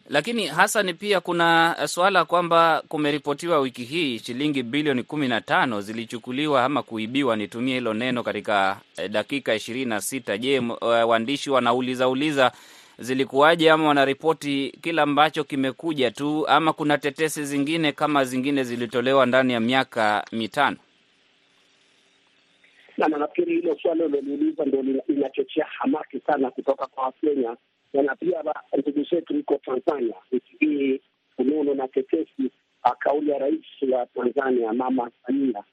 Lakini 0.09 0.45
hasa 0.47 0.83
ni 0.83 0.93
pia 0.93 1.19
kuna 1.21 1.75
suala 1.87 2.25
kwamba 2.25 2.83
kumeripotiwa 2.87 3.59
wiki 3.59 3.83
hii 3.83 4.19
shilingi 4.19 4.63
bilioni 4.63 5.03
kumi 5.03 5.27
na 5.27 5.41
tano 5.41 5.81
zilichukuliwa 5.81 6.63
ama 6.65 6.83
kuibiwa, 6.83 7.35
nitumie 7.35 7.73
hilo 7.73 7.93
neno, 7.93 8.23
katika 8.23 8.77
dakika 9.09 9.55
ishirini 9.55 9.85
na 9.85 10.01
sita. 10.01 10.37
Je, 10.37 10.59
waandishi 10.81 11.49
wanauliza 11.49 12.09
uliza 12.09 12.51
zilikuwaje, 12.99 13.71
ama 13.71 13.87
wanaripoti 13.87 14.77
kila 14.81 15.01
ambacho 15.03 15.43
kimekuja 15.43 16.11
tu, 16.11 16.47
ama 16.47 16.73
kuna 16.73 16.97
tetesi 16.97 17.45
zingine 17.45 17.91
kama 17.91 18.25
zingine 18.25 18.63
zilitolewa 18.63 19.25
ndani 19.25 19.53
ya 19.53 19.59
miaka 19.59 20.25
mitano? 20.31 20.77
Na 22.97 23.07
nafikiri 23.07 23.55
hilo 23.55 23.77
swali 23.81 24.03
uliloliuliza 24.03 24.65
ndo 24.65 24.81
linachochea 25.07 25.65
hamaki 25.65 26.19
sana 26.19 26.51
kutoka 26.51 26.85
kwa 26.85 27.03
Wakenya 27.05 27.55
na 28.03 28.15
pia 28.15 28.43
ndugu 29.05 29.15
zetu 29.15 29.33
Tanzania. 29.57 30.15
Tanzania 30.29 30.41
hii, 30.59 31.01
fununu 31.35 31.75
na 31.75 31.87
tetesi, 31.87 32.51
kauli 32.99 33.31
ya 33.31 33.37
rais 33.39 33.65
wa 33.91 34.05
Tanzania 34.05 34.73
Mama 34.73 35.11
Samia 35.25 35.63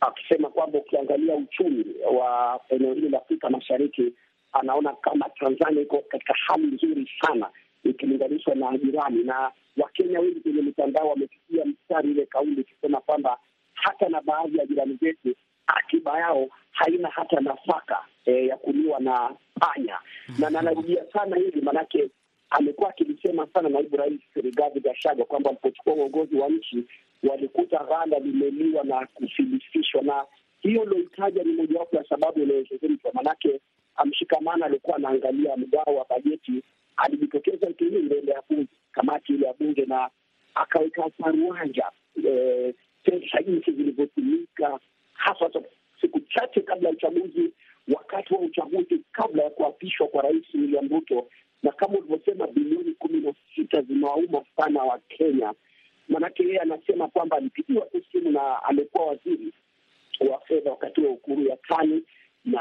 akisema 0.00 0.48
kwamba 0.50 0.78
ukiangalia 0.78 1.34
uchumi 1.34 1.84
wa 2.18 2.60
eneo 2.68 2.94
hili 2.94 3.08
la 3.08 3.18
Afrika 3.18 3.50
Mashariki, 3.50 4.12
anaona 4.52 4.92
kama 4.92 5.28
Tanzania 5.28 5.82
iko 5.82 5.98
katika 6.08 6.34
hali 6.46 6.66
nzuri 6.66 7.10
sana 7.22 7.50
ikilinganishwa 7.84 8.54
na 8.54 8.78
jirani, 8.78 9.24
na 9.24 9.50
Wakenya 9.76 10.20
wengi 10.20 10.40
kwenye 10.40 10.62
mitandao 10.62 11.08
wamepigia 11.08 11.64
mstari 11.64 12.10
ile 12.10 12.26
kauli 12.26 12.60
ikisema 12.60 13.00
kwamba 13.00 13.38
hata 13.74 14.08
na 14.08 14.20
baadhi 14.20 14.58
ya 14.58 14.66
jirani 14.66 14.98
zetu 15.02 15.34
akiba 15.66 16.18
yao 16.18 16.48
haina 16.70 17.08
hata 17.08 17.40
nafaka 17.40 17.98
e, 18.24 18.46
ya 18.46 18.56
kuliwa 18.56 19.00
na 19.00 19.30
panya. 19.60 19.98
Na 20.38 20.50
nanarudia 20.54 21.04
sana 21.12 21.36
hili 21.36 21.60
maanake 21.60 22.10
amekuwa 22.50 22.90
akilisema 22.90 23.46
sana 23.54 23.68
naibu 23.68 23.96
rais 23.96 24.20
Rigathi 24.34 24.80
Gachagua 24.80 25.24
kwamba 25.24 25.50
alipochukua 25.50 25.94
uongozi 25.94 26.36
wa 26.36 26.48
nchi 26.48 26.84
walikuta 27.22 27.78
ghala 27.84 28.18
limeliwa 28.18 28.84
na 28.84 29.06
kufilisishwa, 29.14 30.02
na 30.02 30.24
hiyo 30.60 30.82
iliohitaja 30.84 31.42
ni 31.44 31.52
mojawapo 31.52 31.96
ya 31.96 32.04
sababu 32.04 32.40
inayozungumzwa. 32.42 33.10
Manake 33.14 33.60
amshikamana 33.96 34.66
alikuwa 34.66 34.96
anaangalia 34.96 35.56
mgao 35.56 35.94
wa 35.96 36.06
bajeti, 36.10 36.62
alijitokeza 36.96 37.66
wiki 37.66 37.84
hii 37.84 37.98
mbele 37.98 38.32
ya 38.32 38.42
bunge, 38.50 38.66
kamati 38.92 39.32
ile 39.32 39.46
ya 39.46 39.52
bunge, 39.54 39.84
na 39.86 40.10
akaweka 40.54 41.10
paruanja 41.18 41.84
e, 42.28 42.74
pesa 43.02 43.40
nchi 43.40 43.72
zilivyotumika 43.72 44.78
hasa 45.12 45.50
siku 46.00 46.20
chache 46.20 46.60
kabla 46.60 46.88
ya 46.88 46.94
uchaguzi, 46.94 47.52
wakati 47.94 48.34
wa 48.34 48.40
uchaguzi, 48.40 49.00
kabla 49.12 49.42
ya 49.42 49.50
kuapishwa 49.50 50.06
kwa 50.06 50.22
Rais 50.22 50.54
William 50.54 50.88
Ruto, 50.88 51.28
na 51.62 51.72
kama 51.72 51.98
ulivyosema, 51.98 52.46
bilioni 52.46 52.94
kumi 52.94 53.20
na 53.20 53.34
sita 53.54 53.82
zinawauma 53.82 54.44
sana 54.56 54.82
wa 54.84 54.98
Kenya. 54.98 55.54
Maanake 56.08 56.42
yeye 56.42 56.58
anasema 56.58 57.08
kwamba 57.08 57.36
alipigiwa 57.36 57.86
tu 57.86 58.02
simu 58.12 58.30
na 58.30 58.62
alikuwa 58.62 59.06
waziri 59.06 59.52
wa 60.30 60.40
fedha 60.40 60.70
wakati 60.70 61.00
wa 61.00 61.10
Ukuru 61.10 61.42
ya 61.48 61.56
tani 61.56 62.02
na 62.44 62.58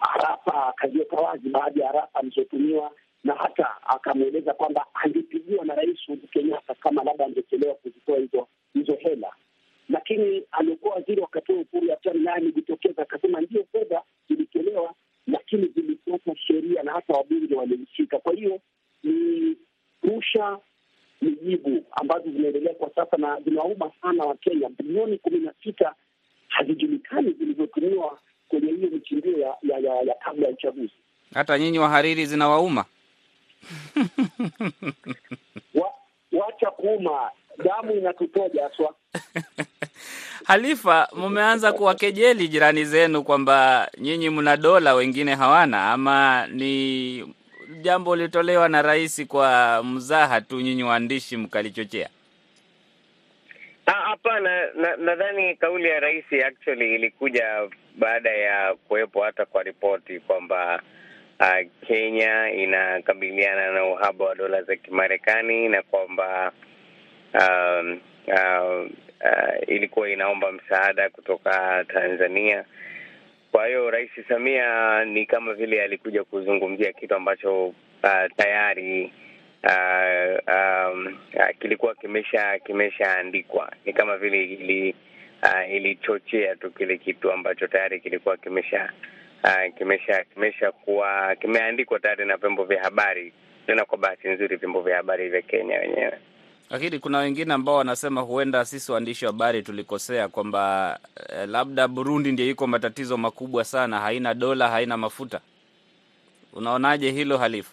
harafa, 0.00 0.66
akaziweka 0.66 1.16
wazi 1.16 1.48
baadhi 1.48 1.80
ya 1.80 1.86
harafa 1.86 2.14
alizotumiwa, 2.14 2.92
na 3.24 3.34
hata 3.34 3.82
akamweleza 3.86 4.54
kwamba 4.54 4.86
angepigiwa 4.94 5.64
na 5.64 5.74
Rais 5.74 6.08
Uhuru 6.08 6.28
Kenyatta 6.28 6.74
kama 6.74 7.04
labda 7.04 7.24
angechelewa 7.26 7.74
kuzitoa 7.74 8.18
hizo 8.18 8.48
hizo 8.74 8.94
hela 8.94 9.32
lakini 9.88 10.42
aliokuwa 10.50 10.94
waziri 10.94 11.20
wakati 11.20 11.52
huo 11.52 11.60
Ukuru 11.60 11.86
Yatani 11.86 12.20
naye 12.20 12.36
amejitokeza 12.36 13.02
akasema 13.02 13.40
ndio, 13.40 13.64
fedha 13.72 14.02
zilitolewa, 14.28 14.94
lakini 15.52 15.72
zilifuata 15.74 16.36
sheria 16.36 16.82
na 16.82 16.92
hata 16.92 17.12
wabunge 17.12 17.54
walihusika. 17.54 18.18
Kwa 18.18 18.32
hiyo 18.34 18.60
ni 19.02 19.56
rusha 20.02 20.58
mijibu 21.22 21.84
ambazo 22.00 22.30
zinaendelea 22.30 22.74
kwa 22.74 22.90
sasa 22.94 23.16
na 23.16 23.40
zinawauma 23.40 23.90
sana 24.02 24.24
Wakenya. 24.24 24.68
Bilioni 24.68 25.18
kumi 25.18 25.38
na 25.38 25.52
sita 25.62 25.94
hazijulikani 26.48 27.30
zilivyotumiwa 27.32 28.18
kwenye 28.48 28.72
hiyo 28.72 28.90
michimbio 28.90 29.38
ya, 29.38 29.56
ya, 29.62 29.78
ya, 29.78 29.94
ya 30.02 30.14
kabla 30.14 30.46
ya 30.46 30.52
uchaguzi. 30.52 30.92
Hata 31.34 31.58
nyinyi 31.58 31.78
wahariri 31.78 32.26
zinawauma 32.26 32.84
wa, 35.74 35.92
wacha 36.32 36.70
kuuma 36.70 37.30
damu 37.64 37.92
inatutoja 37.92 38.62
haswa. 38.62 38.94
Halifa, 40.48 41.08
mumeanza 41.16 41.72
kuwakejeli 41.72 42.48
jirani 42.48 42.84
zenu 42.84 43.22
kwamba 43.24 43.88
nyinyi 43.98 44.30
mna 44.30 44.56
dola, 44.56 44.94
wengine 44.94 45.34
hawana, 45.34 45.90
ama 45.92 46.46
ni 46.46 47.34
jambo 47.82 48.16
lilitolewa 48.16 48.68
na 48.68 48.82
rais 48.82 49.26
kwa 49.26 49.82
mzaha 49.84 50.40
tu, 50.40 50.60
nyinyi 50.60 50.82
waandishi 50.82 51.36
mkalichochea? 51.36 52.08
Hapana, 53.86 54.66
nadhani 54.98 55.48
na 55.48 55.54
kauli 55.56 55.88
ya 55.88 56.00
rais 56.00 56.24
actually 56.46 56.94
ilikuja 56.94 57.68
baada 57.98 58.30
ya 58.30 58.74
kuwepo 58.74 59.22
hata 59.22 59.44
kwa 59.46 59.62
ripoti 59.62 60.20
kwamba 60.20 60.82
uh, 61.40 61.86
Kenya 61.86 62.50
inakabiliana 62.52 63.72
na 63.72 63.84
uhaba 63.84 64.24
wa 64.24 64.34
dola 64.34 64.62
za 64.62 64.76
Kimarekani 64.76 65.68
na 65.68 65.82
kwamba 65.82 66.52
uh, 67.34 67.96
uh, 68.28 68.86
uh, 69.24 69.68
ilikuwa 69.68 70.10
inaomba 70.10 70.52
msaada 70.52 71.10
kutoka 71.10 71.84
Tanzania. 71.88 72.64
Kwa 73.52 73.66
hiyo 73.66 73.90
Rais 73.90 74.10
Samia 74.28 75.04
ni 75.04 75.26
kama 75.26 75.54
vile 75.54 75.82
alikuja 75.82 76.24
kuzungumzia 76.24 76.92
kitu 76.92 77.14
ambacho 77.14 77.66
uh, 77.66 77.74
tayari 78.36 79.12
uh, 79.64 80.38
um, 80.54 81.18
uh, 81.34 81.58
kilikuwa 81.60 81.94
kimesha 81.94 82.58
kimeshaandikwa. 82.58 83.72
Ni 83.84 83.92
kama 83.92 84.16
vile 84.16 84.44
ili 84.44 84.94
uh, 85.42 85.70
ilichochea 85.74 86.56
tu 86.56 86.70
kile 86.70 86.98
kitu 86.98 87.32
ambacho 87.32 87.66
tayari 87.66 88.00
kilikuwa 88.00 88.36
kimesha 88.36 88.92
uh, 89.44 89.74
kimesha 89.78 90.24
kimesha 90.34 90.72
kuwa 90.72 91.36
kimeandikwa 91.36 92.00
tayari 92.00 92.24
na 92.26 92.36
vyombo 92.36 92.64
vya 92.64 92.82
habari, 92.82 93.32
tena 93.66 93.84
kwa 93.84 93.98
bahati 93.98 94.28
nzuri 94.28 94.56
vyombo 94.56 94.80
vya 94.82 94.96
habari 94.96 95.28
vya 95.28 95.42
Kenya 95.42 95.78
wenyewe 95.78 96.18
lakini 96.70 96.98
kuna 96.98 97.18
wengine 97.18 97.54
ambao 97.54 97.74
wanasema 97.76 98.20
huenda 98.20 98.64
sisi 98.64 98.92
waandishi 98.92 99.24
wa 99.26 99.32
habari 99.32 99.62
tulikosea 99.62 100.28
kwamba 100.28 100.98
eh, 101.28 101.48
labda 101.48 101.88
Burundi 101.88 102.32
ndio 102.32 102.50
iko 102.50 102.66
matatizo 102.66 103.16
makubwa 103.16 103.64
sana, 103.64 104.00
haina 104.00 104.34
dola, 104.34 104.68
haina 104.68 104.96
mafuta. 104.96 105.40
Unaonaje 106.52 107.10
hilo 107.10 107.38
Halifu? 107.38 107.72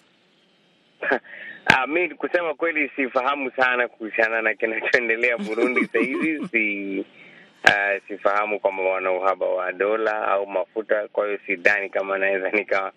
Ah, 1.68 1.88
mi 1.88 2.10
kusema 2.10 2.54
kweli 2.54 2.92
sifahamu 2.96 3.52
sana 3.52 3.88
kuhusiana 3.88 4.42
na 4.42 4.54
kinachoendelea 4.54 5.38
Burundi 5.38 5.86
sahizi. 5.94 6.48
Si 6.52 7.00
uh, 7.66 8.02
sifahamu 8.08 8.60
kwamba 8.60 8.84
wana 8.84 9.12
uhaba 9.12 9.46
wa 9.46 9.72
dola 9.74 10.28
au 10.28 10.48
mafuta, 10.48 11.08
kwa 11.08 11.25
hiyo 11.25 11.40
sidhani 11.46 11.90
kama 11.90 12.18
naweza 12.18 12.50
nika 12.52 12.92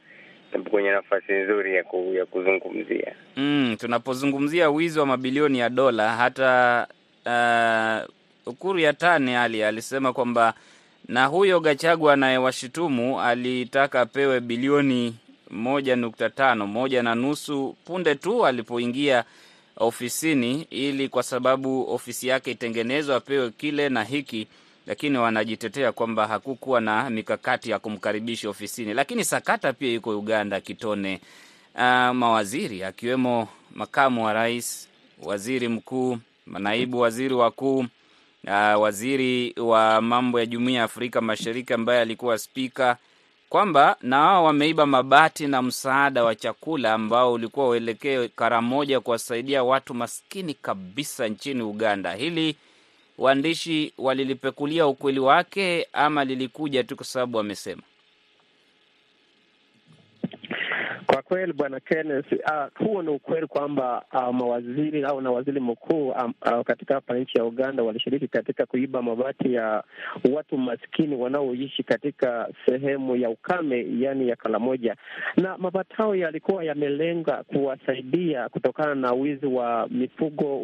kwenye 0.71 0.91
nafasi 0.91 1.33
nzuri 1.33 1.75
ya, 1.77 1.85
ku, 1.85 2.13
ya 2.15 2.27
kuzungumzia. 2.27 3.15
Mm, 3.37 3.77
tunapozungumzia 3.81 4.71
wizi 4.71 4.99
wa 4.99 5.07
mabilioni 5.07 5.59
ya 5.59 5.71
dola 5.71 6.17
hata 6.17 6.87
uh, 7.27 8.15
Ukuru 8.53 8.79
Yatani 8.79 9.35
Ali 9.35 9.63
alisema 9.63 10.13
kwamba 10.13 10.55
na 11.09 11.27
huyo 11.27 11.61
Gachagua 11.61 12.13
anayewashutumu 12.13 13.21
alitaka 13.21 14.01
apewe 14.01 14.41
bilioni 14.41 15.15
moja 15.51 15.97
nukta 15.97 16.31
tano 16.31 16.67
moja 16.67 17.03
na 17.03 17.15
nusu 17.15 17.77
punde 17.85 18.15
tu 18.15 18.47
alipoingia 18.47 19.25
ofisini, 19.77 20.67
ili 20.71 21.09
kwa 21.09 21.23
sababu 21.23 21.91
ofisi 21.95 22.29
yake 22.29 22.51
itengenezwa 22.51 23.17
apewe 23.17 23.51
kile 23.51 23.89
na 23.89 24.05
hiki, 24.05 24.47
lakini 24.89 25.19
wanajitetea 25.19 25.93
kwamba 25.93 26.27
hakukuwa 26.27 26.81
na 26.81 27.11
mikakati 27.11 27.71
ya 27.71 27.79
kumkaribisha 27.79 28.49
ofisini. 28.51 28.95
Lakini 28.95 29.25
sakata 29.25 29.73
pia 29.73 29.93
yuko 29.93 30.19
Uganda 30.19 30.61
kitone, 30.61 31.21
uh, 31.75 31.81
mawaziri 32.15 32.85
akiwemo 32.85 33.49
makamu 33.75 34.25
wa 34.25 34.33
rais, 34.33 34.89
waziri 35.23 35.69
mkuu, 35.69 36.19
manaibu 36.47 36.99
waziri 36.99 37.35
wakuu 37.35 37.85
Uh, 38.45 38.83
waziri 38.83 39.55
wa 39.61 40.01
mambo 40.01 40.41
ya 40.41 40.47
Jumuiya 40.47 40.79
ya 40.79 40.85
Afrika 40.85 41.21
Mashariki 41.21 41.73
ambaye 41.75 42.01
alikuwa 42.01 42.39
spika 42.39 42.97
kwamba 43.49 43.97
na 44.03 44.21
wao 44.21 44.45
wameiba 44.45 44.87
mabati 44.87 45.47
na 45.47 45.63
msaada 45.63 46.25
wa 46.25 46.35
chakula 46.35 46.93
ambao 46.95 47.33
ulikuwa 47.33 47.69
uelekee 47.69 48.29
Karamoja 48.29 49.01
kuwasaidia 49.01 49.65
watu 49.65 49.95
maskini 49.95 50.55
kabisa 50.55 51.29
nchini 51.29 51.63
Uganda. 51.63 52.13
Hili 52.15 52.57
waandishi 53.19 53.93
walilipekulia 53.99 54.87
ukweli 54.87 55.21
wake 55.21 55.87
ama 55.93 56.25
lilikuja 56.25 56.85
tu 56.85 56.97
kwa 56.97 57.05
sababu 57.05 57.37
wamesema? 57.39 57.83
Kwa 61.19 61.23
kweli 61.23 61.53
bwana 61.53 61.81
Kenneth, 61.81 62.33
uh, 62.33 62.87
huo 62.87 63.03
ni 63.03 63.09
ukweli 63.09 63.47
kwamba 63.47 64.05
uh, 64.13 64.35
mawaziri 64.35 65.05
au 65.05 65.21
na 65.21 65.31
waziri 65.31 65.61
mkuu 65.61 66.09
um, 66.09 66.35
uh, 66.47 66.61
katika 66.65 66.95
hapa 66.95 67.15
nchi 67.19 67.39
ya 67.39 67.45
Uganda 67.45 67.83
walishiriki 67.83 68.29
katika 68.29 68.67
kuiba 68.67 69.03
mabati 69.03 69.55
ya 69.55 69.85
watu 70.35 70.59
maskini 70.59 71.17
wanaoishi 71.17 71.83
katika 71.83 72.49
sehemu 72.67 73.17
ya 73.17 73.31
ukame, 73.31 73.87
yani 73.99 74.29
ya 74.29 74.37
Kalamoja, 74.37 74.97
na 75.37 75.59
mabati 75.59 75.95
hayo 75.95 76.15
yalikuwa 76.15 76.65
yamelenga 76.65 77.43
kuwasaidia 77.43 78.49
kutokana 78.49 78.95
na 78.95 79.13
wizi 79.13 79.47
wa 79.47 79.89
mifugo 79.91 80.59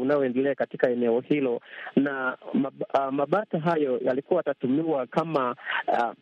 unaoendelea 0.00 0.52
uh, 0.52 0.58
katika 0.58 0.90
eneo 0.90 1.20
hilo, 1.20 1.60
na 1.96 2.36
mab, 2.54 2.74
uh, 2.94 3.08
mabati 3.12 3.56
hayo 3.58 4.00
yalikuwa 4.04 4.38
yatatumiwa 4.38 5.06
kama 5.06 5.56
uh, 5.88 6.12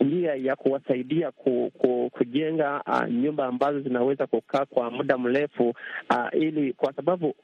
njia 0.00 0.34
ya 0.34 0.56
kuwasaidia 0.56 1.30
ku, 1.30 1.72
ku, 1.78 2.10
kujenga 2.12 2.82
uh, 2.86 3.08
nyumba 3.10 3.46
ambazo 3.46 3.80
zinaweza 3.80 4.26
kukaa 4.26 4.64
kwa 4.64 4.90
muda 4.90 5.18
mrefu 5.18 5.68
uh, 6.10 6.28
ili 6.42 6.72
kwa 6.72 6.92
sababu 6.92 7.34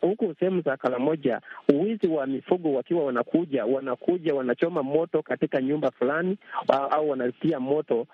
huku 0.00 0.34
sehemu 0.40 0.60
za 0.60 0.76
Karamoja 0.76 1.40
uwizi 1.72 2.06
wa 2.08 2.26
mifugo 2.26 2.72
wakiwa 2.72 3.04
wanakuja 3.04 3.64
wanakuja 3.64 4.34
wanachoma 4.34 4.82
moto 4.82 5.22
katika 5.22 5.62
nyumba 5.62 5.90
fulani 5.90 6.36
uh, 6.68 6.94
au 6.94 7.10
wanatia 7.10 7.60
moto. 7.60 8.06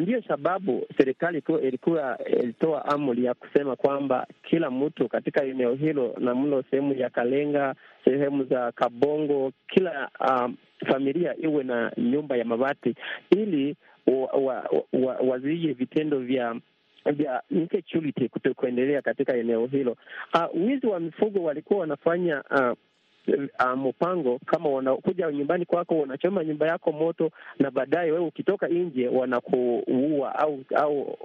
Ndiyo 0.00 0.22
sababu 0.28 0.86
serikali 0.98 1.42
ilikuwa 1.62 2.18
ilitoa 2.24 2.84
amri 2.84 3.24
ya 3.24 3.34
kusema 3.34 3.76
kwamba 3.76 4.26
kila 4.42 4.70
mtu 4.70 5.08
katika 5.08 5.44
eneo 5.44 5.74
hilo 5.74 6.14
na 6.18 6.34
mlo 6.34 6.64
sehemu 6.70 6.92
ya 6.94 7.10
Kalenga, 7.10 7.74
sehemu 8.04 8.44
za 8.44 8.72
Kabongo, 8.72 9.52
kila 9.68 10.10
uh, 10.20 10.50
familia 10.84 11.34
iwe 11.42 11.64
na 11.64 11.92
nyumba 11.96 12.36
ya 12.36 12.44
mabati 12.44 12.94
ili 13.30 13.76
wazuie 14.06 14.46
wa, 14.92 15.14
wa, 15.14 15.16
wa 15.30 15.38
vitendo 15.74 16.18
vya 16.18 16.56
vya 17.12 17.42
insecurity 17.50 18.28
kuendelea 18.54 19.02
katika 19.02 19.36
eneo 19.36 19.66
hilo. 19.66 19.96
Uh, 20.34 20.66
wizi 20.66 20.86
wa 20.86 21.00
mifugo 21.00 21.42
walikuwa 21.44 21.80
wanafanya 21.80 22.44
uh, 22.50 22.76
Uh, 23.60 23.78
mpango 23.78 24.38
kama 24.46 24.68
wanakuja 24.68 25.32
nyumbani 25.32 25.64
kwako, 25.66 25.98
wanachoma 25.98 26.44
nyumba 26.44 26.66
yako 26.66 26.92
moto, 26.92 27.30
na 27.58 27.70
baadaye 27.70 28.12
wewe 28.12 28.24
ukitoka 28.26 28.68
nje 28.68 29.08
wanakuua 29.08 30.38
au 30.38 30.64
au 30.76 31.18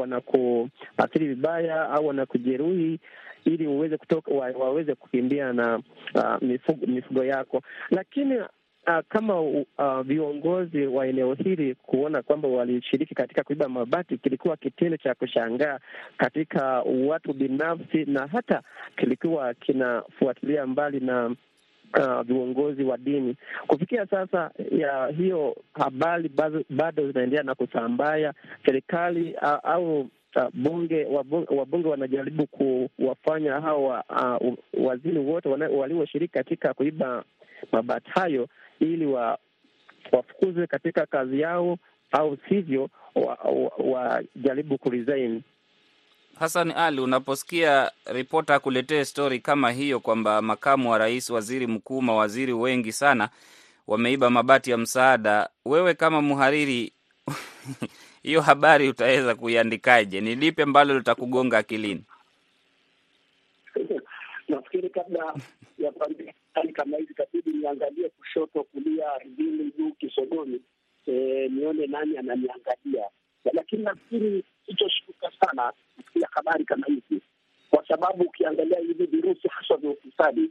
wanakuathiri 0.00 1.26
vibaya 1.28 1.90
au 1.90 2.06
wanakujeruhi 2.06 3.00
ili 3.44 3.66
uweze 3.66 3.96
kutoka 3.96 4.34
wa, 4.34 4.46
waweze 4.46 4.94
kukimbia 4.94 5.52
na 5.52 5.80
uh, 6.14 6.42
mifugo, 6.42 6.86
mifugo 6.86 7.24
yako, 7.24 7.62
lakini 7.90 8.38
Uh, 8.88 9.00
kama 9.08 9.40
uh, 9.40 9.64
viongozi 10.04 10.86
wa 10.86 11.06
eneo 11.06 11.34
hili 11.34 11.74
kuona 11.74 12.22
kwamba 12.22 12.48
walishiriki 12.48 13.14
katika 13.14 13.42
kuiba 13.44 13.68
mabati 13.68 14.18
kilikuwa 14.18 14.56
kitendo 14.56 14.96
cha 14.96 15.14
kushangaa 15.14 15.78
katika 16.16 16.82
watu 17.06 17.32
binafsi, 17.32 18.04
na 18.04 18.26
hata 18.26 18.62
kilikuwa 18.96 19.54
kinafuatilia 19.54 20.66
mbali 20.66 21.00
na 21.00 21.26
uh, 21.98 22.20
viongozi 22.22 22.84
wa 22.84 22.96
dini. 22.98 23.36
Kufikia 23.66 24.06
sasa 24.06 24.50
ya 24.70 25.06
hiyo 25.06 25.56
habari 25.74 26.30
bado 26.70 27.06
zinaendelea 27.12 27.42
na 27.42 27.54
kusambaya. 27.54 28.34
Serikali 28.66 29.34
uh, 29.42 29.58
au 29.62 30.00
uh, 30.00 30.08
bunge 30.54 31.04
wabunge 31.50 31.88
wanajaribu 31.88 32.46
kuwafanya 32.46 33.60
hawa 33.60 34.04
uh, 34.40 34.54
waziri 34.86 35.18
wote 35.18 35.48
walioshiriki 35.48 36.32
katika 36.34 36.74
kuiba 36.74 37.24
mabati 37.72 38.10
hayo 38.10 38.48
ili 38.80 39.06
wa 39.06 39.38
wafukuzwe 40.12 40.66
katika 40.66 41.06
kazi 41.06 41.40
yao 41.40 41.78
au 42.12 42.36
sivyo 42.48 42.88
wajaribu 43.78 44.68
wa, 44.70 44.74
wa 44.74 44.78
kuresign. 44.78 45.42
Hassan 46.38 46.70
Ali, 46.70 47.00
unaposikia 47.00 47.90
ripota 48.06 48.54
akuletee 48.54 49.04
stori 49.04 49.40
kama 49.40 49.70
hiyo 49.70 50.00
kwamba 50.00 50.42
makamu 50.42 50.90
wa 50.90 50.98
rais, 50.98 51.30
waziri 51.30 51.66
mkuu, 51.66 52.02
mawaziri 52.02 52.52
wengi 52.52 52.92
sana 52.92 53.28
wameiba 53.86 54.30
mabati 54.30 54.70
ya 54.70 54.76
msaada, 54.78 55.48
wewe 55.64 55.94
kama 55.94 56.22
mhariri 56.22 56.92
hiyo 58.22 58.40
habari 58.40 58.88
utaweza 58.88 59.34
kuiandikaje? 59.34 60.20
Ni 60.20 60.34
lipi 60.34 60.62
ambalo 60.62 60.94
litakugonga 60.98 61.58
akilini? 61.58 62.04
Nafikiri 64.48 64.90
kabla 64.90 65.34
ya 65.78 65.92
kuandika 65.92 66.32
hali 66.56 66.72
kama 66.72 66.96
hizi 66.96 67.12
itabidi 67.12 67.50
niangalie 67.52 68.08
kushoto, 68.08 68.64
kulia, 68.64 69.12
ardhini, 69.12 69.72
juu, 69.78 69.90
kisogoni, 69.92 70.60
e, 71.06 71.12
nione 71.48 71.86
nani 71.86 72.18
ananiangalia. 72.18 73.04
Lakini 73.52 73.82
nafikiri 73.82 74.44
sichoshtuka 74.66 75.30
sana 75.40 75.72
kusikia 75.96 76.28
habari 76.30 76.64
kama 76.64 76.86
hizi, 76.86 77.22
kwa 77.70 77.86
sababu 77.88 78.24
ukiangalia 78.24 78.78
hivi 78.78 79.06
virusi 79.06 79.48
haswa 79.48 79.76
vya 79.76 79.90
ufisadi 79.90 80.50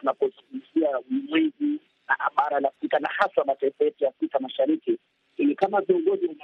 tunapozungumzia 0.00 0.98
ulimwengu 1.10 1.80
na 2.08 2.16
bara 2.36 2.60
la 2.60 2.68
Afrika 2.68 2.98
na 2.98 3.08
hasa 3.08 3.44
mataifa 3.46 3.84
yetu 3.84 4.04
ya 4.04 4.10
Afrika 4.10 4.38
Mashariki, 4.40 4.98
ni 5.38 5.54
kama 5.54 5.80
viongozi 5.80 6.28
tu, 6.28 6.36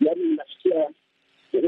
yaani 0.00 0.22
inasikia 0.22 0.90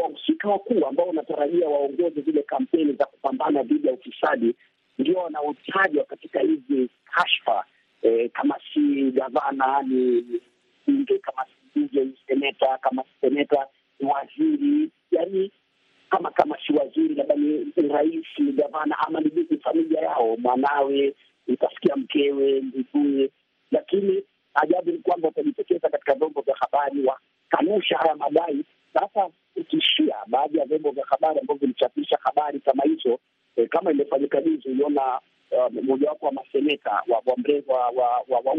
wahusika 0.01 0.49
wakuu 0.49 0.87
ambao 0.87 1.07
wanatarajia 1.07 1.69
waongoze 1.69 2.21
zile 2.21 2.43
kampeni 2.43 2.93
za 2.93 3.05
kupambana 3.05 3.63
dhidi 3.63 3.87
ya 3.89 3.93
ufisadi 3.95 4.55
ndio 4.99 5.19
wanaotajwa 5.19 6.05
katika 6.05 6.41
hizi 6.41 6.89
kashfa 7.05 7.65
e, 8.03 8.29
kama 8.29 8.55
si 8.75 9.11
gavana 9.11 9.83
ni 9.83 10.25
bunge, 10.87 11.19
kama 11.19 11.45
si 11.47 11.79
bunge 11.81 12.05
ni 12.05 12.19
seneta, 12.27 12.79
kama 12.79 13.03
si 13.03 13.09
seneta 13.21 13.67
ni 14.01 14.09
waziri, 14.11 14.91
yani 15.11 15.53
kama 16.11 16.31
kama 16.31 16.59
si 16.67 16.73
waziri 16.73 17.15
labda 17.15 17.35
ni 17.35 17.73
rais, 17.89 18.27
gavana, 18.55 18.99
ama 18.99 19.21
ni 19.21 19.59
familia 19.65 20.01
yao, 20.01 20.37
mwanawe, 20.37 21.15
utasikia 21.49 21.97
mkewe, 21.97 22.61
nduguye. 22.61 23.31
Lakini 23.71 24.23
ajabu 24.55 24.91
ni 24.93 24.99
kwamba 24.99 25.29
watajitokeza 25.29 25.89
katika 25.89 26.15
vyombo 26.15 26.41
vya 26.41 26.55
habari 26.61 27.05
wakanusha 27.07 27.99
haya 27.99 28.17
madai. 28.17 28.65
Sasa 28.95 29.29
ukishia 29.57 30.17
baadhi 30.27 30.59
ya 30.59 30.65
vyombo 30.67 30.91
vya 30.91 31.05
habari 31.07 31.41
ambavyo 31.41 31.61
vilichapisha 31.61 32.19
habari 32.23 32.61
kama 32.61 32.83
hizo 32.83 33.19
E, 33.57 33.67
kama 33.67 33.91
imefanyika 33.91 34.41
juzi, 34.43 34.69
uliona 34.69 35.21
uh, 35.51 35.85
mojawapo 35.85 36.27
wa 36.27 36.33
maseneta 36.33 36.91
wa 37.09 37.23
wa 37.27 37.37
mrengo 37.37 37.73
wa, 37.73 37.89
wa, 37.89 38.09
wa, 38.29 38.41
wa 38.45 38.55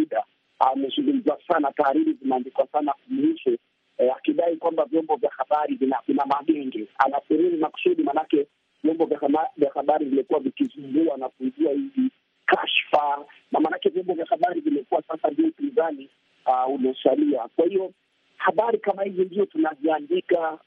amezungumzwa 0.60 1.40
sana, 1.48 1.72
tahariri 1.72 2.14
zimeandikwa 2.14 2.68
sana 2.68 2.94
kumhusu 3.06 3.58
eh, 3.98 4.14
akidai 4.18 4.58
kwamba 4.58 4.86
vyombo 4.86 5.16
vya 5.16 5.30
habari 5.38 5.76
vina, 5.76 5.98
magenge. 6.26 6.88
Anaferiri 6.98 7.58
makusudi, 7.58 8.04
manake 8.04 8.48
vyombo 8.84 9.06
vya 9.06 9.72
habari 9.74 10.06
vimekuwa 10.06 10.40
vikizumbua 10.40 11.18
na 11.18 11.30
kuibua 11.30 11.72
hizi 11.72 12.12
kashfa, 12.46 13.26
na 13.52 13.60
maanake 13.60 13.90
vyombo 13.90 14.14
vya 14.14 14.26
habari 14.26 14.62
vimekuwa 14.62 15.02
sasa 15.08 15.30
ndio 15.30 15.48
upinzani 15.48 16.10
uliosalia. 16.74 17.48
Kwa 17.56 17.66
hiyo 17.66 17.92
habari 18.38 18.78
kama 18.78 19.04
hizi 19.04 19.22
ndio 19.22 19.46
tunaziandika, 19.46 20.58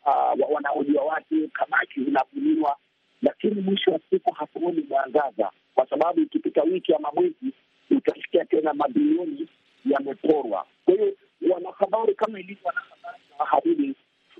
wanahojiwa 0.51 1.05
watu, 1.05 1.49
kamati 1.53 2.05
zinabuniwa, 2.05 2.77
lakini 3.23 3.61
mwisho 3.61 3.91
wa 3.91 4.01
siku 4.11 4.33
hatuoni 4.35 4.87
mwangaza, 4.89 5.51
kwa 5.75 5.87
sababu 5.89 6.21
ikipita 6.21 6.63
wiki 6.63 6.95
ama 6.95 7.13
mwezi 7.13 7.53
utasikia 7.91 8.45
tena 8.45 8.75
mabilioni 8.75 9.49
yameporwa. 9.85 10.67
Kwa 10.85 10.95
hiyo 10.95 11.13
wanahabari 11.51 12.15
kama 12.15 12.41
ilivyo 12.41 12.63
wanahabari 12.65 13.23
na 13.31 13.37
wahariri, 13.39 13.95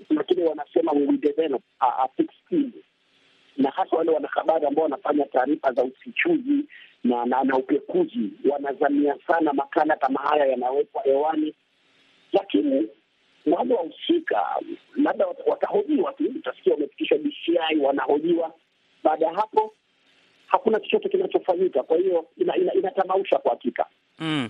na 0.09 0.23
kile 0.23 0.43
wanasema 0.45 0.91
we 0.91 1.17
develop 1.17 1.61
a, 1.79 2.07
thick 2.17 2.31
skin, 2.45 2.71
na 3.57 3.69
hasa 3.69 3.95
wale 3.97 4.11
wanahabari 4.11 4.65
ambao 4.65 4.83
wanafanya 4.83 5.25
taarifa 5.25 5.73
za 5.73 5.83
ufichuzi 5.83 6.65
na, 7.03 7.25
na, 7.25 7.43
na 7.43 7.57
upekuzi 7.57 8.29
wanazamia 8.51 9.15
sana 9.27 9.53
makala 9.53 9.95
kama 9.95 10.19
haya 10.19 10.45
yanawekwa 10.45 11.01
hewani, 11.03 11.53
lakini 12.33 12.87
wale 13.45 13.73
wahusika 13.73 14.45
labda 14.95 15.25
watahojiwa 15.47 16.13
tu, 16.13 16.23
utasikia 16.35 16.73
wamefikishwa 16.73 17.17
DCI, 17.17 17.77
wanahojiwa. 17.81 18.53
Baada 19.03 19.25
ya 19.25 19.33
hapo 19.33 19.73
hakuna 20.47 20.79
chochote 20.79 21.09
kinachofanyika. 21.09 21.83
Kwa 21.83 21.97
hiyo 21.97 22.25
inatamausha 22.37 23.35
ina, 23.35 23.35
ina 23.35 23.39
kwa 23.39 23.51
hakika 23.51 23.85
mm. 24.19 24.49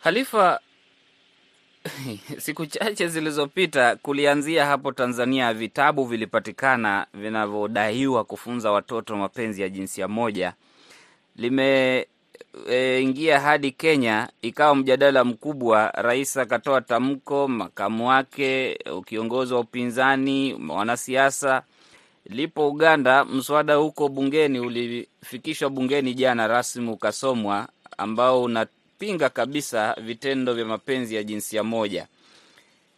Halifa, 0.00 0.60
siku 2.44 2.66
chache 2.66 3.08
zilizopita 3.08 3.96
kulianzia 3.96 4.66
hapo 4.66 4.92
Tanzania, 4.92 5.54
vitabu 5.54 6.04
vilipatikana 6.04 7.06
vinavyodaiwa 7.14 8.24
kufunza 8.24 8.72
watoto 8.72 9.16
mapenzi 9.16 9.62
ya 9.62 9.68
jinsia 9.68 10.08
moja 10.08 10.52
limeingia 11.36 12.06
e, 13.36 13.38
hadi 13.42 13.70
Kenya, 13.70 14.28
ikawa 14.42 14.74
mjadala 14.76 15.24
mkubwa. 15.24 15.90
Rais 15.94 16.36
akatoa 16.36 16.80
tamko, 16.80 17.48
makamu 17.48 18.08
wake, 18.08 18.78
kiongozi 19.06 19.54
wa 19.54 19.60
upinzani, 19.60 20.54
wanasiasa. 20.68 21.62
Lipo 22.26 22.68
Uganda, 22.68 23.24
mswada 23.24 23.74
huko 23.74 24.08
bungeni 24.08 24.60
ulifikishwa 24.60 25.70
bungeni 25.70 26.14
jana 26.14 26.46
rasmi 26.46 26.90
ukasomwa, 26.90 27.68
ambao 27.98 28.42
unapinga 28.42 29.28
kabisa 29.28 29.96
vitendo 30.00 30.54
vya 30.54 30.64
mapenzi 30.64 31.14
ya 31.14 31.22
jinsia 31.22 31.64
moja. 31.64 32.06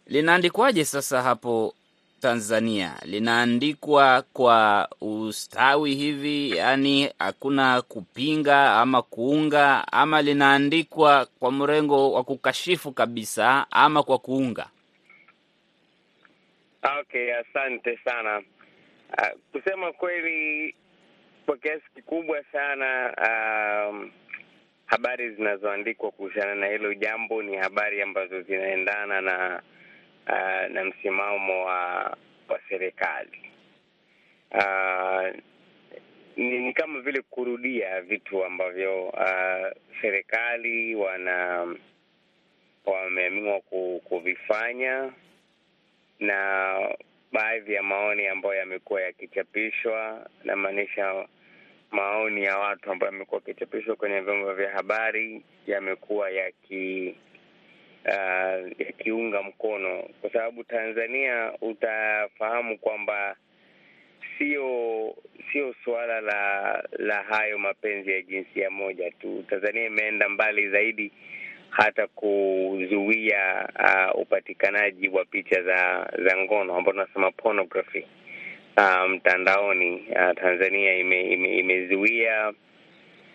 Linaandikwaje 0.07 0.85
sasa 0.85 1.21
hapo 1.21 1.73
Tanzania 2.21 2.93
linaandikwa 3.05 4.23
kwa 4.33 4.89
ustawi 5.01 5.95
hivi, 5.95 6.57
yaani 6.57 7.09
hakuna 7.19 7.81
kupinga 7.81 8.79
ama 8.81 9.01
kuunga, 9.01 9.87
ama 9.91 10.21
linaandikwa 10.21 11.27
kwa 11.39 11.51
mrengo 11.51 12.11
wa 12.11 12.23
kukashifu 12.23 12.91
kabisa 12.91 13.65
ama 13.71 14.03
kwa 14.03 14.17
kuunga? 14.19 14.67
Okay, 17.01 17.33
asante 17.35 17.97
sana. 18.05 18.41
Uh, 19.17 19.39
kusema 19.51 19.91
kweli, 19.93 20.75
kwa 21.45 21.57
kiasi 21.57 21.85
kikubwa 21.95 22.43
sana 22.51 23.13
um, 23.89 24.11
habari 24.85 25.35
zinazoandikwa 25.35 26.11
kuhusiana 26.11 26.55
na 26.55 26.67
hilo 26.67 26.93
jambo 26.93 27.43
ni 27.43 27.57
habari 27.57 28.01
ambazo 28.01 28.41
zinaendana 28.41 29.21
na 29.21 29.61
Uh, 30.29 30.71
na 30.73 30.85
msimamo 30.85 31.65
wa 31.65 32.17
wa 32.49 32.59
serikali. 32.69 33.51
Uh, 34.51 35.39
ni, 36.35 36.57
ni 36.59 36.73
kama 36.73 36.99
vile 37.01 37.21
kurudia 37.21 38.01
vitu 38.01 38.45
ambavyo 38.45 39.03
uh, 39.09 39.67
serikali 40.01 40.95
wana 40.95 41.67
wameamua 42.85 43.59
kuvifanya 44.03 45.13
na 46.19 46.75
baadhi 47.35 47.73
ya 47.73 47.83
maoni 47.83 48.27
ambayo 48.27 48.55
yamekuwa 48.55 49.01
yakichapishwa, 49.01 50.29
namaanisha 50.43 51.27
maoni 51.91 52.43
ya 52.43 52.57
watu 52.57 52.91
ambayo 52.91 53.11
yamekuwa 53.13 53.41
yakichapishwa 53.47 53.95
kwenye 53.95 54.19
vyombo 54.21 54.53
vya 54.53 54.71
habari 54.71 55.43
yamekuwa 55.67 56.29
yaki 56.29 57.15
Uh, 58.07 58.71
yakiunga 58.79 59.41
mkono 59.43 60.09
kwa 60.21 60.29
sababu 60.33 60.63
Tanzania 60.63 61.53
utafahamu 61.61 62.77
kwamba 62.77 63.35
sio 64.37 65.15
sio 65.51 65.75
suala 65.83 66.21
la 66.21 66.83
la 66.97 67.23
hayo 67.23 67.57
mapenzi 67.57 68.11
ya 68.11 68.21
jinsia 68.21 68.69
moja 68.69 69.11
tu. 69.11 69.43
Tanzania 69.49 69.85
imeenda 69.85 70.29
mbali 70.29 70.69
zaidi 70.69 71.11
hata 71.77 72.07
kuzuia 72.07 73.69
uh, 73.79 74.21
upatikanaji 74.21 75.09
wa 75.09 75.25
picha 75.25 75.61
za 75.63 76.09
za 76.25 76.37
ngono 76.37 76.75
ambao 76.75 76.93
tunasema 76.93 77.31
pornography 77.31 78.05
mtandaoni. 79.09 79.15
mtandaoni. 79.15 79.95
Uh, 79.95 80.41
Tanzania 80.41 80.95
ime, 80.95 81.21
ime, 81.21 81.57
imezuia 81.57 82.53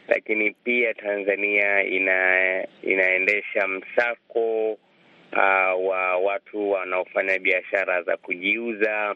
lakini 0.09 0.50
pia 0.50 0.94
Tanzania 0.94 1.85
ina 1.85 2.66
inaendesha 2.83 3.68
msako 3.68 4.72
uh, 4.72 5.88
wa 5.88 6.16
watu 6.16 6.70
wanaofanya 6.70 7.38
biashara 7.38 8.03
za 8.03 8.16
kujiuza. 8.16 9.14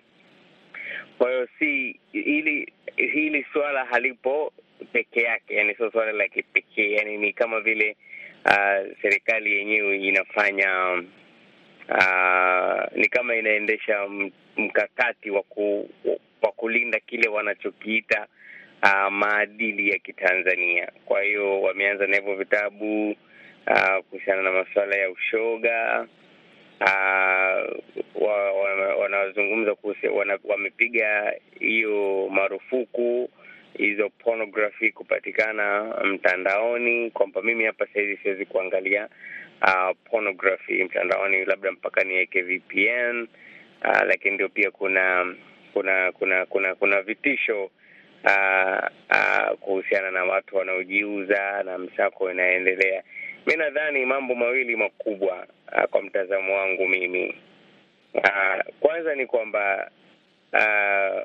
Kwa 1.19 1.31
hiyo 1.31 1.49
si 1.59 2.01
hili 2.13 2.73
hili 2.97 3.47
suala 3.53 3.85
halipo 3.85 4.53
peke 4.93 5.21
yake, 5.23 5.55
yani 5.55 5.75
sio 5.75 5.91
suala 5.91 6.13
la 6.13 6.29
kipekee, 6.29 6.91
yani 6.93 7.17
ni 7.19 7.33
kama 7.33 7.61
vile 7.61 7.97
uh, 8.45 8.97
serikali 9.03 9.53
yenyewe 9.57 9.99
inafanya 9.99 11.03
uh, 11.89 12.97
ni 12.97 13.09
kama 13.09 13.35
inaendesha 13.37 14.09
mkakati 14.57 15.31
wa 15.31 15.37
waku, 15.37 15.91
kulinda 16.57 17.01
kile 17.01 17.29
wanachokiita 17.29 18.27
Uh, 18.85 19.11
maadili 19.13 19.91
ya 19.91 19.99
Kitanzania. 19.99 20.93
Kwa 21.05 21.23
hiyo 21.23 21.63
wameanza 21.63 22.07
na 22.07 22.17
hivyo 22.17 22.35
vitabu 22.35 23.11
uh, 23.67 24.05
kuhusiana 24.11 24.43
na 24.43 24.53
masuala 24.53 24.97
ya 24.97 25.11
ushoga 25.11 26.07
uh, 26.81 27.73
wanazungumza 29.01 29.71
wa, 29.71 29.77
kuhusu 29.77 30.17
wana, 30.17 30.39
wamepiga 30.45 31.33
hiyo 31.61 32.29
marufuku 32.31 33.31
hizo 33.79 34.09
pornography 34.11 34.93
kupatikana 34.93 35.85
mtandaoni, 36.05 37.11
kwamba 37.11 37.43
mimi 37.43 37.65
hapa 37.65 37.87
sahizi 37.87 38.17
siwezi 38.23 38.47
kuangalia 38.47 39.09
uh, 39.63 39.97
pornography 40.11 40.85
mtandaoni, 40.85 41.45
labda 41.45 41.73
mpaka 41.73 42.05
niweke 42.05 42.43
VPN 42.43 43.29
uh, 43.85 44.03
lakini 44.07 44.35
ndio 44.35 44.49
pia 44.49 44.71
kuna 44.71 45.35
kuna 45.73 46.13
kuna 46.13 46.47
kuna 46.47 46.75
kuna 46.75 47.03
vitisho 47.03 47.71
Uh, 48.27 48.89
uh, 49.11 49.59
kuhusiana 49.61 50.11
na 50.11 50.25
watu 50.25 50.57
wanaojiuza 50.57 51.63
na 51.63 51.79
msako 51.79 52.31
inaendelea. 52.31 53.03
Mi 53.47 53.57
nadhani 53.57 54.07
mambo 54.07 54.35
mawili 54.35 54.77
makubwa 54.77 55.47
uh, 55.77 55.83
kwa 55.85 56.03
mtazamo 56.03 56.57
wangu 56.57 56.89
mimi 56.89 57.35
uh, 58.15 58.63
kwanza 58.81 59.15
ni 59.15 59.27
kwamba 59.27 59.91
uh, 60.53 61.23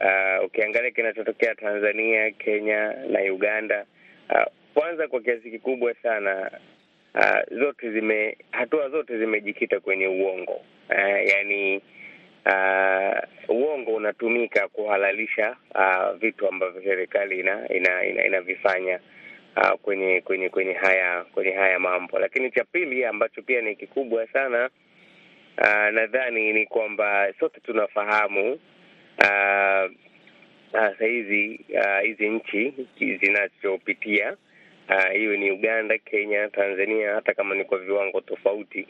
uh, 0.00 0.44
ukiangalia 0.44 0.90
kinachotokea 0.90 1.54
Tanzania, 1.54 2.30
Kenya 2.30 2.94
na 3.10 3.20
Uganda 3.20 3.84
uh, 4.30 4.52
kwanza 4.74 5.08
kwa 5.08 5.20
kiasi 5.20 5.50
kikubwa 5.50 5.94
sana 6.02 6.50
uh, 7.14 7.58
zote 7.58 7.90
zime 7.92 8.36
hatua 8.50 8.88
zote 8.90 9.18
zimejikita 9.18 9.80
kwenye 9.80 10.06
uongo 10.08 10.60
uh, 10.90 11.28
yani 11.28 11.82
Uh, 12.46 13.18
uongo 13.48 13.94
unatumika 13.94 14.68
kuhalalisha 14.68 15.56
uh, 15.74 16.12
vitu 16.18 16.48
ambavyo 16.48 16.82
serikali 16.82 17.40
ina 17.40 17.68
inavifanya 18.26 18.82
ina, 18.82 19.00
ina 19.62 19.72
uh, 19.72 19.80
kwenye 19.80 20.20
kwenye 20.20 20.48
kwenye 20.48 20.72
haya 20.72 21.24
kwenye 21.24 21.50
haya 21.52 21.78
mambo. 21.78 22.18
Lakini 22.18 22.50
cha 22.50 22.64
pili 22.64 23.04
ambacho 23.04 23.42
pia 23.42 23.60
ni 23.60 23.76
kikubwa 23.76 24.26
sana 24.26 24.70
uh, 25.58 25.88
nadhani 25.94 26.52
ni 26.52 26.66
kwamba 26.66 27.32
sote 27.40 27.60
tunafahamu 27.60 28.58
uh, 29.18 29.90
uh, 30.74 30.98
sahizi 30.98 31.60
hizi 32.02 32.26
uh, 32.28 32.32
nchi 32.34 32.74
zinachopitia 33.20 34.36
hiyo 35.12 35.36
ni 35.36 35.50
Uganda, 35.50 35.98
Kenya, 35.98 36.48
Tanzania, 36.48 37.14
hata 37.14 37.34
kama 37.34 37.54
ni 37.54 37.64
kwa 37.64 37.78
viwango 37.78 38.20
tofauti 38.20 38.86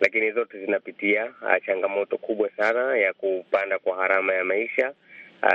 lakini 0.00 0.32
zote 0.32 0.58
zinapitia 0.66 1.32
changamoto 1.66 2.18
kubwa 2.18 2.50
sana 2.56 2.96
ya 2.98 3.12
kupanda 3.12 3.78
kwa 3.78 3.96
gharama 3.96 4.34
ya 4.34 4.44
maisha. 4.44 4.92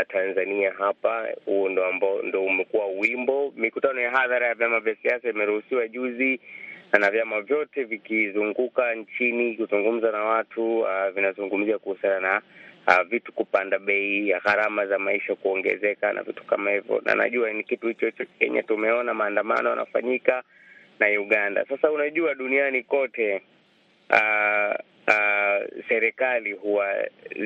Tanzania 0.07 0.73
hapa, 0.77 1.27
huo 1.45 1.69
ndo 1.69 1.85
ambao 1.85 2.21
ndo 2.21 2.43
umekuwa 2.43 2.85
wimbo. 2.87 3.53
Mikutano 3.55 4.01
ya 4.01 4.11
hadhara 4.11 4.47
ya 4.47 4.55
vyama 4.55 4.79
vya 4.79 4.95
siasa 4.95 5.29
imeruhusiwa 5.29 5.87
juzi, 5.87 6.39
na 6.99 7.11
vyama 7.11 7.41
vyote 7.41 7.83
vikizunguka 7.83 8.95
nchini 8.95 9.55
kuzungumza 9.57 10.11
na 10.11 10.23
watu 10.23 10.85
vinazungumzia 11.15 11.77
kuhusiana 11.79 12.19
na 12.19 12.41
uh, 12.87 13.01
vitu 13.09 13.31
kupanda 13.33 13.79
bei, 13.79 14.33
gharama 14.43 14.85
za 14.85 14.99
maisha 14.99 15.35
kuongezeka 15.35 16.13
na 16.13 16.23
vitu 16.23 16.43
kama 16.43 16.71
hivyo, 16.71 17.01
na 17.05 17.15
najua 17.15 17.53
ni 17.53 17.63
kitu 17.63 17.87
hicho 17.87 18.05
hicho 18.05 18.25
Kenya 18.39 18.63
tumeona 18.63 19.13
maandamano 19.13 19.69
yanafanyika 19.69 20.43
na 20.99 21.07
Uganda. 21.07 21.65
Sasa 21.69 21.91
unajua 21.91 22.35
duniani 22.35 22.83
kote 22.83 23.41
uh, 24.09 24.75
uh, 25.07 25.83
serikali 25.89 26.51
huwa 26.51 26.95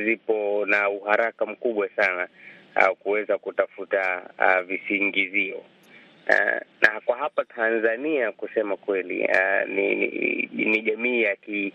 zipo 0.06 0.66
na 0.66 0.90
uharaka 0.90 1.46
mkubwa 1.46 1.90
sana 1.90 2.28
uh, 2.76 2.98
kuweza 2.98 3.38
kutafuta 3.38 4.22
uh, 4.40 4.60
visingizio 4.62 5.58
uh, 5.58 6.62
na 6.82 7.02
kwa 7.06 7.18
hapa 7.18 7.46
Tanzania 7.46 8.32
kusema 8.32 8.78
kweli 8.78 9.20
uh, 9.28 9.70
ni, 9.70 9.96
ni, 9.96 10.50
ni 10.66 10.82
jamii 10.82 11.22
ya 11.22 11.36
ki 11.36 11.74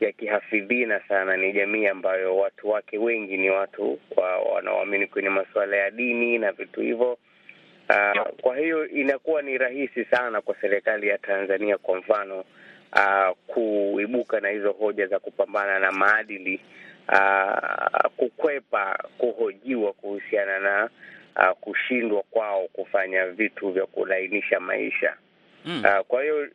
ya 0.00 0.12
kihafidhina 0.12 1.00
sana. 1.08 1.36
Ni 1.36 1.52
jamii 1.52 1.86
ambayo 1.86 2.36
watu 2.36 2.68
wake 2.70 2.98
wengi 2.98 3.36
ni 3.36 3.50
watu 3.50 3.98
wa, 4.16 4.36
wanaoamini 4.38 5.06
kwenye 5.06 5.28
masuala 5.28 5.76
ya 5.76 5.90
dini 5.90 6.38
na 6.38 6.52
vitu 6.52 6.80
hivyo. 6.80 7.18
Uh, 7.90 8.28
kwa 8.40 8.56
hiyo 8.58 8.88
inakuwa 8.88 9.42
ni 9.42 9.58
rahisi 9.58 10.04
sana 10.04 10.40
kwa 10.40 10.54
serikali 10.60 11.08
ya 11.08 11.18
Tanzania 11.18 11.78
kwa 11.78 11.98
mfano 11.98 12.44
uh, 12.96 13.36
kuibuka 13.46 14.40
na 14.40 14.48
hizo 14.48 14.72
hoja 14.72 15.06
za 15.06 15.18
kupambana 15.18 15.78
na 15.78 15.92
maadili 15.92 16.60
uh, 17.08 18.10
kukwepa 18.16 19.04
kuhojiwa 19.18 19.92
kuhusiana 19.92 20.58
na 20.60 20.90
uh, 21.36 21.56
kushindwa 21.60 22.22
kwao 22.30 22.68
kufanya 22.72 23.26
vitu 23.26 23.70
vya 23.70 23.86
kulainisha 23.86 24.60
maisha 24.60 25.14
Mm. 25.64 25.82
uh, 25.84 26.06
kwa 26.06 26.22
hiyo 26.22 26.48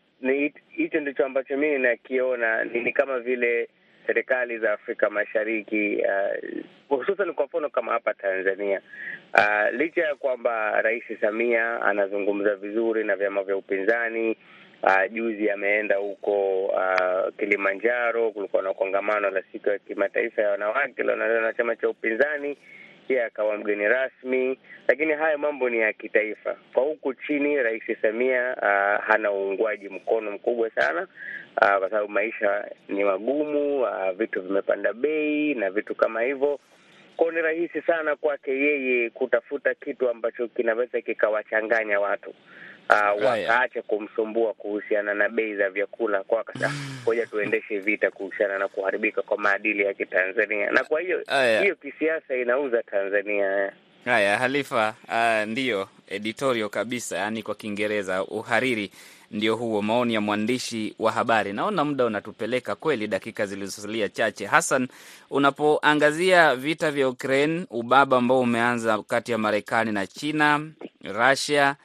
hicho 0.69 0.99
ndicho 0.99 1.25
ambacho 1.25 1.57
mimi 1.57 1.79
nakiona 1.79 2.63
ni, 2.63 2.93
kama 2.93 3.19
vile 3.19 3.69
serikali 4.07 4.57
za 4.59 4.73
Afrika 4.73 5.09
Mashariki 5.09 5.95
uh, 5.97 6.97
hususan 6.97 7.33
kwa 7.33 7.45
mfano 7.45 7.69
kama 7.69 7.91
hapa 7.91 8.13
Tanzania. 8.13 8.81
Uh, 9.37 9.73
licha 9.79 10.01
ya 10.01 10.15
kwamba 10.15 10.81
Rais 10.81 11.03
Samia 11.21 11.81
anazungumza 11.81 12.55
vizuri 12.55 13.03
na 13.03 13.15
vyama 13.15 13.43
vya 13.43 13.57
upinzani 13.57 14.37
uh, 14.83 15.11
juzi 15.11 15.49
ameenda 15.49 15.95
huko 15.95 16.65
uh, 16.65 17.33
Kilimanjaro, 17.39 18.31
kulikuwa 18.31 18.63
na 18.63 18.73
kongamano 18.73 19.29
la 19.29 19.43
siku 19.51 19.69
ya 19.69 19.79
kimataifa 19.79 20.41
ya 20.41 20.49
wanawake 20.49 20.93
lilioandaliwa 20.97 21.41
na 21.41 21.53
chama 21.53 21.75
cha 21.75 21.89
upinzani 21.89 22.57
yeye 23.09 23.23
akawa 23.23 23.57
mgeni 23.57 23.87
rasmi, 23.87 24.59
lakini 24.87 25.13
haya 25.13 25.37
mambo 25.37 25.69
ni 25.69 25.79
ya 25.79 25.93
kitaifa. 25.93 26.55
Kwa 26.73 26.83
huku 26.83 27.13
chini, 27.13 27.55
Rais 27.63 27.83
Samia 28.01 28.55
uh, 28.61 29.05
hana 29.07 29.31
uungwaji 29.31 29.89
mkono 29.89 30.31
mkubwa 30.31 30.69
sana 30.69 31.01
uh, 31.61 31.77
kwa 31.79 31.89
sababu 31.89 32.09
maisha 32.09 32.65
ni 32.89 33.03
magumu, 33.03 33.81
uh, 33.81 34.11
vitu 34.17 34.41
vimepanda 34.41 34.93
bei 34.93 35.53
na 35.53 35.69
vitu 35.69 35.95
kama 35.95 36.21
hivyo. 36.21 36.59
Kwao 37.17 37.31
ni 37.31 37.41
rahisi 37.41 37.81
sana 37.81 38.15
kwake 38.15 38.51
yeye 38.51 39.09
kutafuta 39.09 39.73
kitu 39.73 40.09
ambacho 40.09 40.47
kinaweza 40.47 41.01
kikawachanganya 41.01 41.99
watu 41.99 42.33
uh, 42.89 43.23
wakaacha 43.25 43.81
kumsumbua 43.81 44.53
kuhusiana 44.53 45.13
na 45.13 45.29
bei 45.29 45.55
za 45.55 45.69
vyakula, 45.69 46.23
kwa 46.23 46.43
kasa 46.43 46.71
ngoja 47.03 47.25
tuendeshe 47.25 47.79
vita 47.79 48.11
kuhusiana 48.11 48.59
na 48.59 48.67
kuharibika 48.67 49.21
kwa 49.21 49.37
maadili 49.37 49.83
ya 49.83 49.93
Kitanzania, 49.93 50.71
na 50.71 50.83
kwa 50.83 51.01
hiyo 51.01 51.23
hiyo 51.61 51.75
kisiasa 51.75 52.35
inauza 52.35 52.83
Tanzania. 52.83 53.71
Haya, 54.05 54.37
Halifa, 54.37 54.95
uh, 55.07 55.49
ndiyo 55.51 55.89
editorial 56.07 56.69
kabisa, 56.69 57.17
yaani 57.17 57.43
kwa 57.43 57.55
Kiingereza 57.55 58.23
uhariri 58.23 58.91
ndio 59.31 59.55
huo, 59.55 59.81
maoni 59.81 60.13
ya 60.13 60.21
mwandishi 60.21 60.95
wa 60.99 61.11
habari. 61.11 61.53
Naona 61.53 61.85
muda 61.85 62.05
unatupeleka 62.05 62.75
kweli, 62.75 63.07
dakika 63.07 63.45
zilizosalia 63.45 64.09
chache. 64.09 64.45
Hassan, 64.45 64.87
unapoangazia 65.29 66.55
vita 66.55 66.91
vya 66.91 67.09
Ukraine, 67.09 67.65
ubaba 67.69 68.17
ambao 68.17 68.39
umeanza 68.39 69.03
kati 69.03 69.31
ya 69.31 69.37
Marekani 69.37 69.91
na 69.91 70.07
China, 70.07 70.67
Russia, 71.03 71.75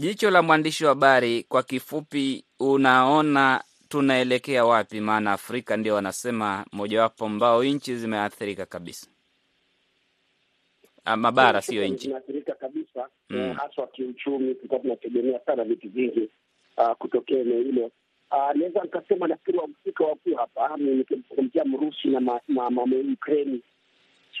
jicho 0.00 0.30
la 0.30 0.42
mwandishi 0.42 0.84
wa 0.84 0.88
habari 0.90 1.42
kwa 1.42 1.62
kifupi, 1.62 2.44
unaona 2.60 3.64
tunaelekea 3.88 4.64
wapi? 4.64 5.00
Maana 5.00 5.32
Afrika 5.32 5.76
ndio 5.76 5.94
wanasema 5.94 6.64
mojawapo 6.72 7.26
ambao 7.26 7.64
nchi 7.64 7.96
zimeathirika 7.96 8.66
kabisa, 8.66 9.06
mabara 11.16 11.62
siyo 11.62 11.86
nchi. 11.88 12.04
zimeathirika 12.06 12.52
kabisa 12.54 13.08
Mm. 13.30 13.36
eh, 13.38 13.56
haswa 13.56 13.86
kiuchumi. 13.86 14.54
Tulikuwa 14.54 14.80
tunategemea 14.80 15.40
sana 15.46 15.64
vitu 15.64 15.88
vingi 15.90 16.28
uh, 16.76 16.92
kutokea 16.92 17.38
eneo 17.38 17.62
hilo. 17.62 17.84
Uh, 18.30 18.54
naweza 18.54 18.82
nikasema 18.82 19.28
nafikiri 19.28 19.58
wahusika 19.58 20.04
wakuu 20.04 20.34
hapa 20.34 20.76
nikimzungumzia 20.76 21.64
Mrusi 21.64 22.08
na 22.08 22.40
Ukraini. 23.12 23.62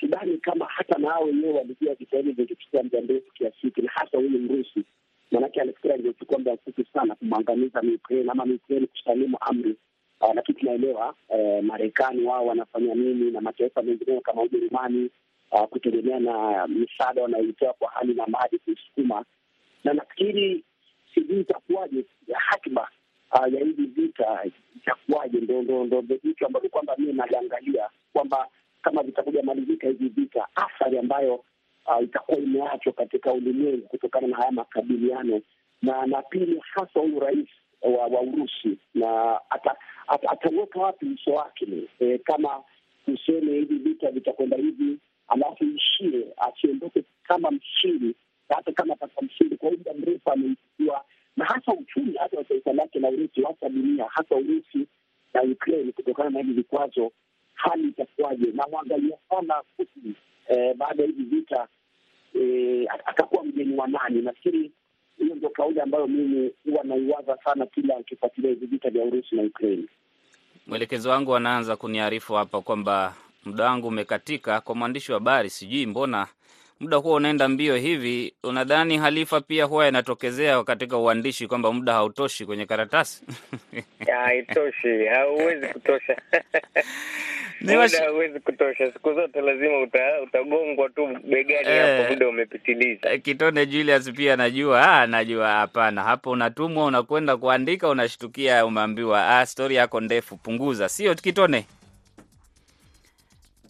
Sidhani 0.00 0.38
kama 0.38 0.64
hata 0.66 0.98
na 0.98 1.10
hao 1.10 1.24
wenyewe 1.24 1.52
walijua 1.52 1.94
vita 1.94 2.16
hivi 2.16 2.32
vingechukua 2.32 2.82
muda 2.82 3.00
mrefu 3.00 3.32
kiasi 3.32 3.56
hiki, 3.60 3.82
na 3.82 3.90
hasa 3.94 4.16
huyu 4.18 4.30
Mrusi, 4.38 4.84
maanake 5.30 5.60
alifikira 5.60 5.96
ingechukua 5.96 6.38
muda 6.38 6.54
mfupi 6.54 6.84
sana 6.92 7.14
kumwangamiza 7.14 7.80
Ukraine 7.94 8.30
ama 8.30 8.44
Ukraine 8.44 8.86
kusalimu 8.86 9.36
amri. 9.40 9.76
Uh, 10.20 10.34
lakini 10.34 10.58
tunaelewa 10.58 11.14
eh, 11.28 11.62
Marekani 11.64 12.22
wao 12.24 12.46
wanafanya 12.46 12.94
nini 12.94 13.30
na 13.30 13.40
mataifa 13.40 13.82
mengineo 13.82 14.20
kama 14.20 14.42
Ujerumani 14.42 15.10
uh, 15.52 15.64
kutegemea 15.64 16.20
na 16.20 16.66
misaada 16.66 17.22
wanayoitoa 17.22 17.72
kwa 17.72 17.90
hali 17.90 18.14
na 18.14 18.26
mali 18.26 18.58
kuisukuma, 18.58 19.24
na 19.84 19.92
nafikiri 19.92 20.64
sijui 21.14 21.40
itakuwaje 21.40 22.04
hatima 22.34 22.88
uh, 23.32 23.52
ya 23.54 23.60
hivi 23.64 23.86
vita 23.86 24.44
itakuwaje, 24.76 25.38
ndo 25.40 25.62
ndo 25.62 25.84
ndo 25.84 26.00
vitu 26.00 26.46
ambavyo 26.46 26.70
kwamba 26.70 26.94
mie 26.98 27.12
naliangalia 27.12 27.88
kwamba 28.12 28.48
kama 28.82 29.02
vitakuja 29.02 29.42
malizika 29.42 29.86
hivi 29.86 30.08
vita, 30.08 30.46
athari 30.54 30.98
ambayo 30.98 31.44
uh, 31.96 32.02
itakuwa 32.04 32.38
imeachwa 32.38 32.92
katika 32.92 33.32
ulimwengu 33.32 33.86
kutokana 33.88 34.26
na 34.26 34.36
haya 34.36 34.50
makabiliano, 34.52 35.40
na 35.82 36.06
na 36.06 36.22
pili 36.22 36.62
hasa 36.74 37.00
huyu 37.00 37.20
rais 37.20 37.48
wa, 37.82 38.06
wa 38.06 38.20
Urusi 38.20 38.78
na 38.94 39.40
ata, 39.50 39.76
ata, 40.08 40.30
ataweka 40.30 40.80
wapi 40.80 41.06
uso 41.06 41.30
wake? 41.30 41.66
E, 42.00 42.18
kama 42.18 42.62
tuseme 43.06 43.52
hivi 43.52 43.74
vita 43.78 44.10
vitakwenda 44.10 44.56
hivi 44.56 44.98
alafu 45.28 45.64
ishie, 45.64 46.26
asiondoke 46.36 47.04
kama 47.22 47.50
mshindi, 47.50 48.14
hata 48.48 48.72
kama 48.72 48.94
atakuwa 48.94 49.24
mshindi 49.26 49.56
kwa 49.56 49.70
muda 49.70 49.94
mrefu 49.94 50.30
ameichukua, 50.32 51.04
na 51.36 51.44
hasa 51.44 51.72
uchumi 51.72 52.14
hata 52.18 52.36
wa 52.38 52.44
taifa 52.44 52.72
lake 52.72 52.98
la 52.98 53.08
Urusi, 53.08 53.42
hasa 53.42 53.68
dunia, 53.68 54.04
hasa 54.08 54.34
Urusi 54.36 54.86
na 55.34 55.42
Ukraine, 55.42 55.92
kutokana 55.92 56.30
na 56.30 56.38
hivi 56.38 56.52
vikwazo, 56.52 57.12
hali 57.54 57.88
itakuwaje? 57.88 58.46
Na 58.52 58.66
mwangalia 58.70 59.16
sana 59.30 59.62
Putin 59.76 60.14
eh, 60.48 60.74
baada 60.76 61.02
ya 61.02 61.06
hivi 61.08 61.22
vita 61.22 61.68
eh, 62.34 62.86
atakuwa 63.06 63.44
mgeni 63.44 63.76
wa 63.76 63.86
nani? 63.88 64.22
Nafikiri 64.22 64.70
hiyo 65.18 65.34
ndio 65.34 65.50
kauli 65.50 65.80
ambayo 65.80 66.06
mimi 66.06 66.50
huwa 66.70 66.84
naiwaza 66.84 67.36
sana 67.44 67.66
kila 67.66 67.96
akifuatilia 67.96 68.50
hivi 68.50 68.66
vita 68.66 68.90
vya 68.90 69.04
Urusi 69.04 69.34
na 69.36 69.42
Ukraine. 69.42 69.84
Mwelekezo 70.66 71.10
wangu 71.10 71.36
anaanza 71.36 71.76
kuniarifu 71.76 72.34
hapa 72.34 72.60
kwamba 72.60 73.14
muda 73.44 73.64
wangu 73.64 73.88
umekatika. 73.88 74.60
Kwa 74.60 74.74
mwandishi 74.74 75.12
wa 75.12 75.18
habari, 75.18 75.50
sijui 75.50 75.86
mbona 75.86 76.26
muda 76.80 76.96
huwa 76.96 77.14
unaenda 77.16 77.48
mbio 77.48 77.76
hivi. 77.76 78.34
Unadhani 78.44 78.96
Halifa 78.98 79.40
pia 79.40 79.64
huwa 79.64 79.88
inatokezea 79.88 80.64
katika 80.64 80.98
uandishi 80.98 81.46
kwamba 81.46 81.72
muda 81.72 81.92
hautoshi 81.92 82.46
kwenye 82.46 82.66
karatasi? 82.66 83.24
Haitoshi, 84.24 85.04
hauwezi 85.06 85.66
kutosha 85.68 86.16
muda 87.60 87.88
hauwezi 88.04 88.40
kutosha. 88.40 88.92
Siku 88.92 89.14
zote 89.14 89.40
lazima 89.40 89.80
uta, 89.82 90.22
utagongwa 90.22 90.88
tu 90.88 91.06
begani 91.24 91.68
Eh. 91.68 91.98
hapo, 91.98 92.12
muda 92.14 92.28
umepitiliza. 92.28 93.18
Kitone 93.18 93.66
Julius 93.66 94.10
pia 94.12 94.36
najua, 94.36 95.00
ah, 95.00 95.06
najua. 95.06 95.48
Hapana, 95.48 96.02
hapo 96.02 96.30
unatumwa 96.30 96.84
unakwenda 96.84 97.36
kuandika, 97.36 97.88
unashtukia 97.88 98.66
umeambiwa, 98.66 99.38
ah, 99.38 99.46
stori 99.46 99.74
yako 99.74 100.00
ndefu, 100.00 100.36
punguza. 100.36 100.88
Sio 100.88 101.14
Kitone? 101.14 101.66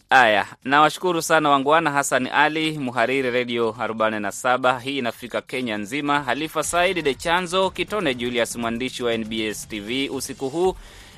Aya, 0.09 0.45
nawashukuru 0.63 1.21
sana 1.21 1.49
wangwana. 1.49 1.91
Hassan 1.91 2.27
Ali, 2.27 2.77
mhariri 2.77 3.31
redio 3.31 3.71
47, 3.71 4.79
hii 4.79 4.97
inafika 4.97 5.41
Kenya 5.41 5.77
nzima. 5.77 6.23
Halifa 6.23 6.63
Said 6.63 7.03
de 7.03 7.13
Chanzo, 7.13 7.69
Kitone 7.69 8.13
Julius, 8.15 8.55
mwandishi 8.55 9.03
wa 9.03 9.13
NBS 9.17 9.67
TV 9.67 10.09
usiku 10.09 10.49
huu. 10.49 10.75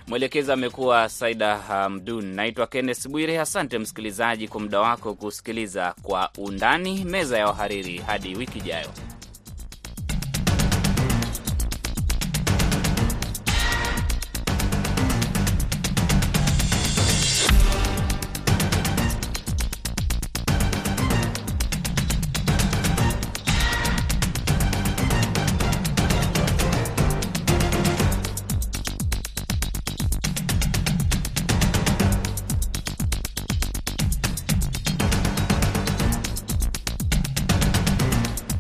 Mwelekezi 0.08 0.52
amekuwa 0.52 1.10
Saida 1.10 1.58
Hamdun. 1.58 2.26
Naitwa 2.26 2.68
Kenneth 2.68 3.08
Bwire. 3.08 3.40
Asante 3.40 3.80
msikilizaji 3.80 4.48
kwa 4.48 4.62
muda 4.62 4.80
wako 4.80 5.14
kusikiliza 5.14 5.96
kwa 6.04 6.30
undani. 6.38 7.06
Meza 7.06 7.38
ya 7.38 7.48
wahariri, 7.48 7.98
hadi 7.98 8.36
wiki 8.36 8.58
ijayo. 8.60 8.88